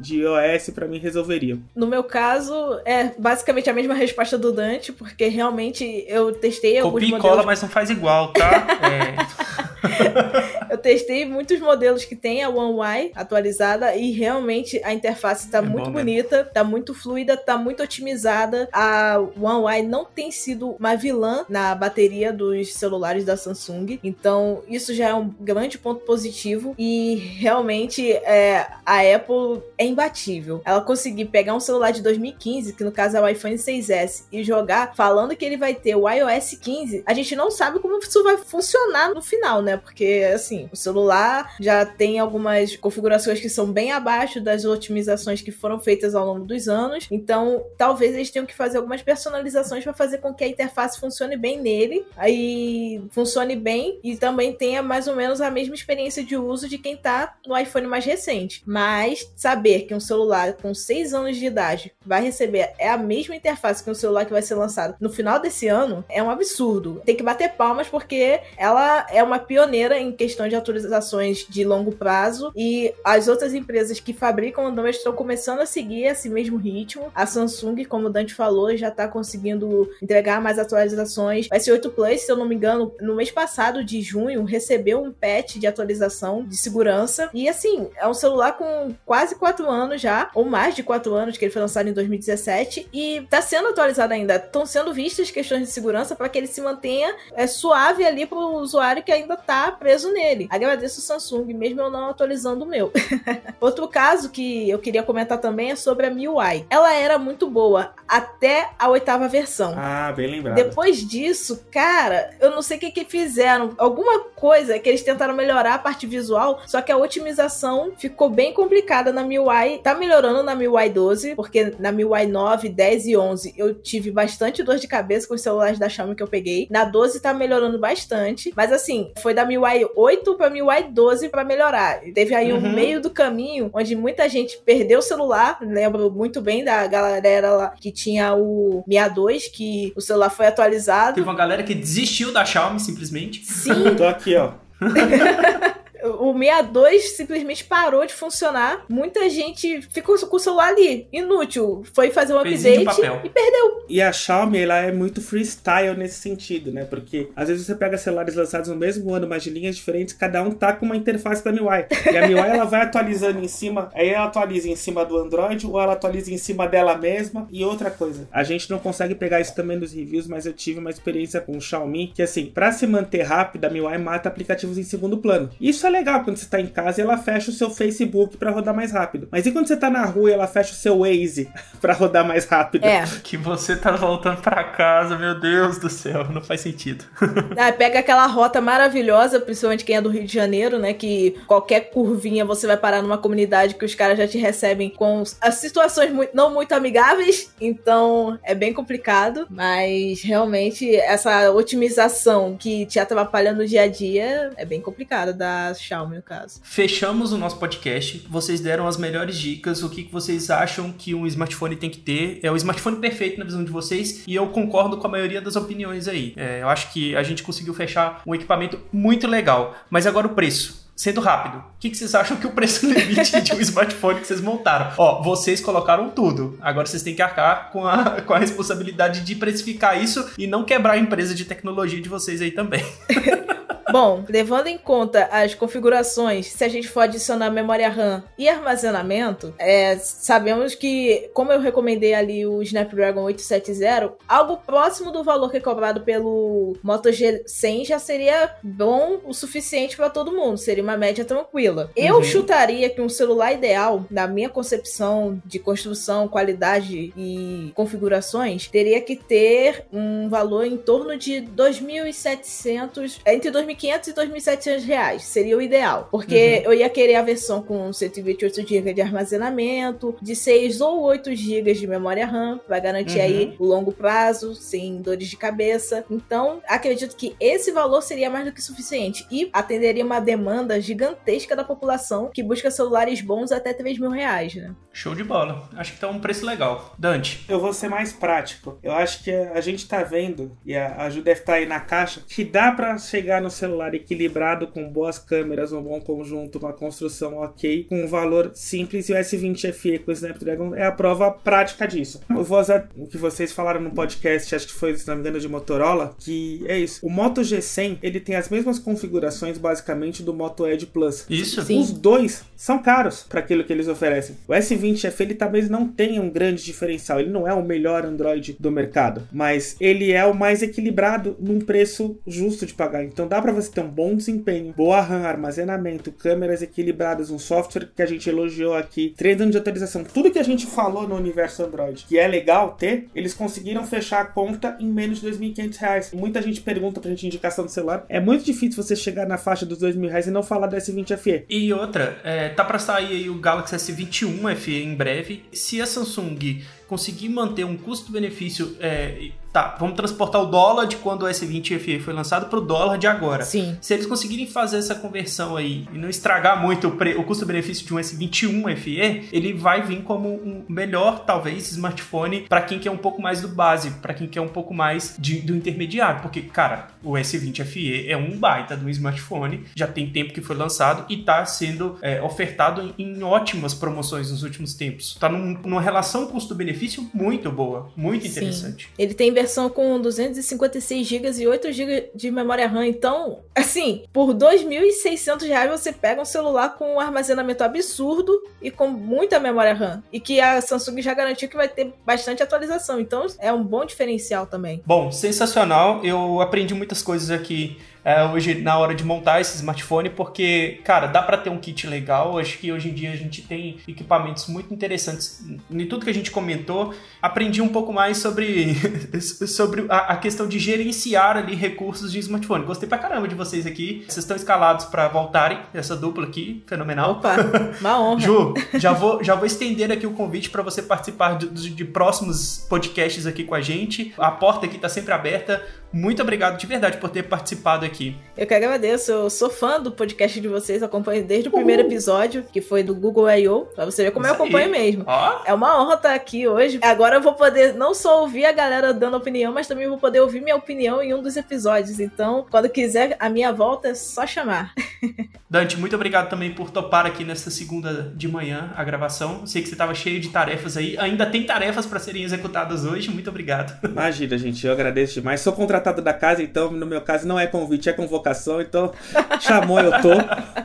[0.00, 1.58] de iOS para mim resolveria.
[1.74, 6.92] No meu caso, é basicamente a mesma resposta do Dante, porque realmente eu testei alguns
[6.94, 7.30] Copia e modelos.
[7.36, 8.66] cola, mas não faz igual, tá?
[8.90, 10.59] É.
[10.70, 15.58] Eu testei muitos modelos que tem a One UI atualizada e realmente a interface tá
[15.58, 15.98] É bom muito mesmo.
[15.98, 18.68] bonita, tá muito fluida, tá muito otimizada.
[18.72, 24.62] A One UI não tem sido uma vilã na bateria dos celulares da Samsung, então
[24.68, 30.60] isso já é um grande ponto positivo e realmente é, a Apple é imbatível.
[30.64, 34.44] Ela conseguir pegar um celular de 2015, que no caso é o iPhone 6S, e
[34.44, 38.22] jogar falando que ele vai ter o iOS 15, a gente não sabe como isso
[38.22, 39.76] vai funcionar no final, né?
[39.76, 45.40] Porque, assim, assim, o celular já tem algumas configurações que são bem abaixo das otimizações
[45.40, 47.06] que foram feitas ao longo dos anos.
[47.10, 51.36] Então, talvez eles tenham que fazer algumas personalizações para fazer com que a interface funcione
[51.36, 56.36] bem nele, aí funcione bem e também tenha mais ou menos a mesma experiência de
[56.36, 58.62] uso de quem tá no iPhone mais recente.
[58.66, 63.36] Mas saber que um celular com 6 anos de idade vai receber é a mesma
[63.36, 67.02] interface que um celular que vai ser lançado no final desse ano é um absurdo.
[67.04, 71.92] Tem que bater palmas porque ela é uma pioneira em questão de atualizações de longo
[71.92, 77.10] prazo e as outras empresas que fabricam Android estão começando a seguir esse mesmo ritmo.
[77.14, 81.46] A Samsung, como o Dante falou, já está conseguindo entregar mais atualizações.
[81.46, 85.12] O S8 Plus, se eu não me engano, no mês passado de junho, recebeu um
[85.12, 87.30] patch de atualização de segurança.
[87.32, 91.36] E assim, é um celular com quase 4 anos já, ou mais de 4 anos,
[91.36, 94.36] que ele foi lançado em 2017, e está sendo atualizado ainda.
[94.36, 98.38] Estão sendo vistas questões de segurança para que ele se mantenha é, suave ali para
[98.38, 100.39] o usuário que ainda está preso nele.
[100.48, 102.92] Agradeço o Samsung, mesmo eu não atualizando o meu.
[103.60, 106.66] Outro caso que eu queria comentar também é sobre a MIUI.
[106.70, 109.74] Ela era muito boa até a oitava versão.
[109.78, 110.56] Ah, bem lembrado.
[110.56, 113.72] Depois disso, cara, eu não sei o que que fizeram.
[113.78, 118.52] Alguma coisa que eles tentaram melhorar a parte visual, só que a otimização ficou bem
[118.52, 119.78] complicada na MIUI.
[119.78, 124.62] Tá melhorando na MIUI 12, porque na MIUI 9, 10 e 11 eu tive bastante
[124.64, 126.66] dor de cabeça com os celulares da Xiaomi que eu peguei.
[126.68, 131.44] Na 12 tá melhorando bastante, mas assim, foi da MIUI 8 pra MIUI 12 para
[131.44, 132.00] melhorar.
[132.12, 132.58] Teve aí uhum.
[132.58, 137.52] um meio do caminho onde muita gente perdeu o celular, lembro muito bem da galera
[137.52, 141.14] lá que tinha o Mi A2, que o celular foi atualizado.
[141.14, 143.44] Teve uma galera que desistiu da Xiaomi simplesmente.
[143.44, 143.94] Sim.
[143.96, 144.52] Tô aqui, ó.
[146.04, 148.84] o 62 simplesmente parou de funcionar.
[148.88, 151.82] Muita gente ficou com o celular ali, inútil.
[151.92, 152.84] Foi fazer um update
[153.24, 153.84] e perdeu.
[153.88, 156.84] E a Xiaomi, ela é muito freestyle nesse sentido, né?
[156.84, 160.42] Porque às vezes você pega celulares lançados no mesmo ano, mas de linhas diferentes, cada
[160.42, 161.86] um tá com uma interface da MIUI.
[162.12, 165.66] E a MIUI, ela vai atualizando em cima, aí ela atualiza em cima do Android,
[165.66, 167.46] ou ela atualiza em cima dela mesma.
[167.50, 170.78] E outra coisa, a gente não consegue pegar isso também nos reviews, mas eu tive
[170.78, 174.78] uma experiência com o Xiaomi, que assim, para se manter rápida, a MIUI mata aplicativos
[174.78, 175.50] em segundo plano.
[175.60, 178.50] Isso é legal quando você está em casa e ela fecha o seu Facebook para
[178.50, 179.28] rodar mais rápido.
[179.30, 182.26] Mas e quando você está na rua e ela fecha o seu Waze para rodar
[182.26, 182.84] mais rápido?
[182.84, 183.04] É.
[183.22, 187.04] Que você tá voltando para casa, meu Deus do céu, não faz sentido.
[187.56, 190.92] ah, pega aquela rota maravilhosa, principalmente quem é do Rio de Janeiro, né?
[190.92, 195.22] Que qualquer curvinha você vai parar numa comunidade que os caras já te recebem com
[195.40, 197.52] as situações muito, não muito amigáveis.
[197.60, 199.46] Então é bem complicado.
[199.50, 205.74] Mas realmente essa otimização que te atrapalha no dia a dia é bem complicada da
[205.80, 206.60] Xiaomi no caso.
[206.62, 208.26] Fechamos o nosso podcast.
[208.28, 209.82] Vocês deram as melhores dicas.
[209.82, 212.40] O que, vocês acham que um smartphone tem que ter?
[212.42, 214.24] É o smartphone perfeito na visão de vocês.
[214.26, 216.32] E eu concordo com a maioria das opiniões aí.
[216.36, 219.76] É, eu acho que a gente conseguiu fechar um equipamento muito legal.
[219.90, 223.40] Mas agora o preço sendo rápido, o que, que, vocês acham que o preço limite
[223.40, 224.92] de um smartphone que vocês montaram?
[224.98, 226.58] Ó, vocês colocaram tudo.
[226.60, 230.62] Agora vocês têm que arcar com a, com a responsabilidade de precificar isso e não
[230.62, 232.84] quebrar a empresa de tecnologia de vocês aí também.
[233.92, 239.54] Bom, levando em conta as configurações, se a gente for adicionar memória RAM e armazenamento,
[239.58, 245.56] é, sabemos que, como eu recomendei ali o Snapdragon 870, algo próximo do valor que
[245.56, 250.96] é cobrado pelo Moto G100 já seria bom o suficiente para todo mundo, seria uma
[250.96, 251.90] média tranquila.
[251.96, 252.22] Eu uhum.
[252.22, 259.16] chutaria que um celular ideal, na minha concepção de construção, qualidade e configurações, teria que
[259.16, 265.22] ter um valor em torno de 2.700, entre 2.500 2.500 e 2.700 reais.
[265.24, 266.08] Seria o ideal.
[266.10, 266.72] Porque uhum.
[266.72, 271.72] eu ia querer a versão com 128 GB de armazenamento, de 6 ou 8 GB
[271.74, 273.24] de memória RAM, vai garantir uhum.
[273.24, 276.04] aí o longo prazo, sem dores de cabeça.
[276.10, 281.56] Então, acredito que esse valor seria mais do que suficiente e atenderia uma demanda gigantesca
[281.56, 284.74] da população que busca celulares bons até 3 mil reais, né?
[284.92, 285.68] Show de bola.
[285.76, 286.94] Acho que tá um preço legal.
[286.98, 287.44] Dante.
[287.48, 288.78] Eu vou ser mais prático.
[288.82, 291.80] Eu acho que a gente tá vendo, e a Ju deve estar tá aí na
[291.80, 296.58] caixa, que dá para chegar no celular celular equilibrado, com boas câmeras, um bom conjunto,
[296.58, 300.84] uma construção ok, com um valor simples e o S20 FE com o Snapdragon é
[300.84, 302.20] a prova prática disso.
[302.28, 305.20] Eu vou usar o que vocês falaram no podcast, acho que foi, se não me
[305.20, 307.04] engano, de Motorola, que é isso.
[307.06, 311.24] O Moto G100, ele tem as mesmas configurações, basicamente, do Moto Edge Plus.
[311.30, 311.62] Isso.
[311.62, 311.80] Sim.
[311.80, 314.36] Os dois são caros para aquilo que eles oferecem.
[314.48, 318.04] O S20 FE, ele talvez não tenha um grande diferencial, ele não é o melhor
[318.04, 323.04] Android do mercado, mas ele é o mais equilibrado num preço justo de pagar.
[323.04, 327.88] Então dá para você ter um bom desempenho, boa RAM, armazenamento, câmeras equilibradas, um software
[327.94, 331.16] que a gente elogiou aqui, três anos de atualização, tudo que a gente falou no
[331.16, 335.36] universo Android, que é legal ter, eles conseguiram fechar a conta em menos de R$
[335.36, 336.14] 2.500.
[336.14, 338.04] Muita gente pergunta pra gente indicação do celular.
[338.08, 341.16] É muito difícil você chegar na faixa dos R$ 2.000 e não falar do S20
[341.16, 341.44] FE.
[341.48, 345.44] E outra, é, tá para sair o Galaxy S21 FE em breve.
[345.52, 351.24] Se a Samsung conseguir manter um custo-benefício é, Tá, vamos transportar o dólar de quando
[351.24, 353.44] o S20 FE foi lançado para o dólar de agora.
[353.44, 353.76] Sim.
[353.80, 357.92] Se eles conseguirem fazer essa conversão aí e não estragar muito o, o custo-benefício de
[357.92, 362.96] um S21 FE, ele vai vir como um melhor, talvez, smartphone para quem quer um
[362.96, 366.22] pouco mais do básico, para quem quer um pouco mais de, do intermediário.
[366.22, 370.40] Porque, cara, o S20 FE é um baita de um smartphone, já tem tempo que
[370.40, 375.14] foi lançado e está sendo é, ofertado em, em, ótimas promoções nos últimos tempos.
[375.14, 376.79] Está num, numa relação custo-benefício
[377.12, 378.86] muito boa, muito interessante.
[378.86, 378.92] Sim.
[378.98, 382.86] Ele tem versão com 256 GB e 8 GB de memória RAM.
[382.86, 388.88] Então, assim, por R$ 2.600 você pega um celular com um armazenamento absurdo e com
[388.88, 390.02] muita memória RAM.
[390.12, 393.00] E que a Samsung já garantiu que vai ter bastante atualização.
[393.00, 394.82] Então, é um bom diferencial também.
[394.86, 396.04] Bom, sensacional.
[396.04, 401.06] Eu aprendi muitas coisas aqui é, hoje na hora de montar esse smartphone, porque, cara,
[401.06, 402.38] dá para ter um kit legal.
[402.38, 405.44] Acho que hoje em dia a gente tem equipamentos muito interessantes.
[405.70, 408.74] Em tudo que a gente comentou, aprendi um pouco mais sobre,
[409.20, 412.64] sobre a, a, questão de gerenciar ali recursos de smartphone.
[412.64, 414.04] Gostei pra caramba de vocês aqui.
[414.08, 417.12] Vocês estão escalados para voltarem, essa dupla aqui, fenomenal.
[417.12, 417.36] Opa,
[417.80, 418.20] uma honra.
[418.20, 421.84] Ju, já vou, já vou estender aqui o convite para você participar de, de, de
[421.84, 424.14] próximos podcasts aqui com a gente.
[424.18, 425.62] A porta aqui tá sempre aberta.
[425.92, 428.16] Muito obrigado de verdade por ter participado aqui.
[428.36, 429.10] Eu que agradeço.
[429.10, 432.94] Eu sou fã do podcast de vocês, acompanho desde o primeiro episódio, que foi do
[432.94, 433.66] Google I.O.
[433.74, 434.70] Pra você ver como Isso eu acompanho aí.
[434.70, 435.04] mesmo.
[435.06, 435.42] Ó.
[435.44, 436.78] É uma honra estar aqui hoje.
[436.80, 440.20] Agora eu vou poder não só ouvir a galera dando opinião, mas também vou poder
[440.20, 441.98] ouvir minha opinião em um dos episódios.
[441.98, 444.72] Então, quando quiser a minha volta, é só chamar.
[445.50, 449.44] Dante, muito obrigado também por topar aqui nesta segunda de manhã a gravação.
[449.44, 450.96] Sei que você estava cheio de tarefas aí.
[450.96, 453.10] Ainda tem tarefas para serem executadas hoje.
[453.10, 453.76] Muito obrigado.
[453.84, 454.64] Imagina, gente.
[454.64, 455.40] Eu agradeço demais.
[455.40, 458.60] Sou contratado da casa, então no meu caso não é convite, é convocação.
[458.60, 458.92] Então,
[459.40, 460.12] chamou, eu tô.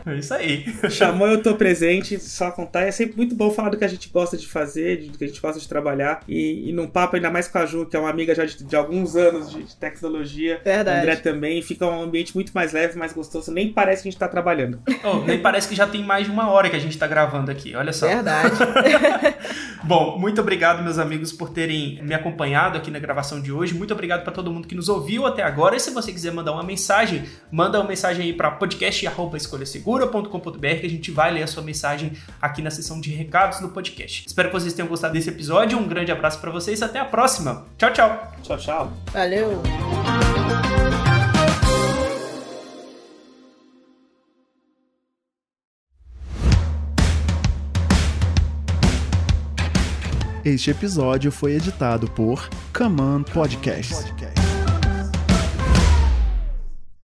[0.10, 0.66] É isso aí.
[0.90, 2.20] Chamou, eu tô presente.
[2.20, 2.82] Só contar.
[2.82, 5.28] É sempre muito bom falar do que a gente gosta de fazer, do que a
[5.28, 6.22] gente gosta de trabalhar.
[6.28, 8.64] E, e num papo, ainda mais com a Ju, que é uma amiga já de,
[8.64, 10.62] de alguns anos de, de tecnologia.
[10.64, 11.00] Verdade.
[11.00, 11.62] André também.
[11.62, 13.52] Fica um ambiente muito mais leve, mais gostoso.
[13.52, 14.80] Nem parece que a gente tá trabalhando.
[15.04, 17.52] Oh, nem parece que já tem mais de uma hora que a gente tá gravando
[17.52, 17.76] aqui.
[17.76, 18.08] Olha só.
[18.08, 18.56] Verdade.
[19.84, 23.74] bom, muito obrigado, meus amigos, por terem me acompanhado aqui na gravação de hoje.
[23.74, 25.76] Muito obrigado para todo mundo que nos ouviu até agora.
[25.76, 30.90] E se você quiser mandar uma mensagem, manda uma mensagem aí para podcast@escolhasegura.com.br que a
[30.90, 34.26] gente vai ler a sua mensagem aqui na seção de recados do podcast.
[34.28, 35.78] Espero que vocês tenham gostado desse episódio.
[35.78, 36.82] Um grande abraço para vocês.
[36.82, 37.66] Até a próxima.
[37.78, 38.34] Tchau, tchau.
[38.42, 38.92] Tchau, tchau.
[39.12, 39.62] Valeu.
[50.46, 53.96] Este episódio foi editado por Command Podcast.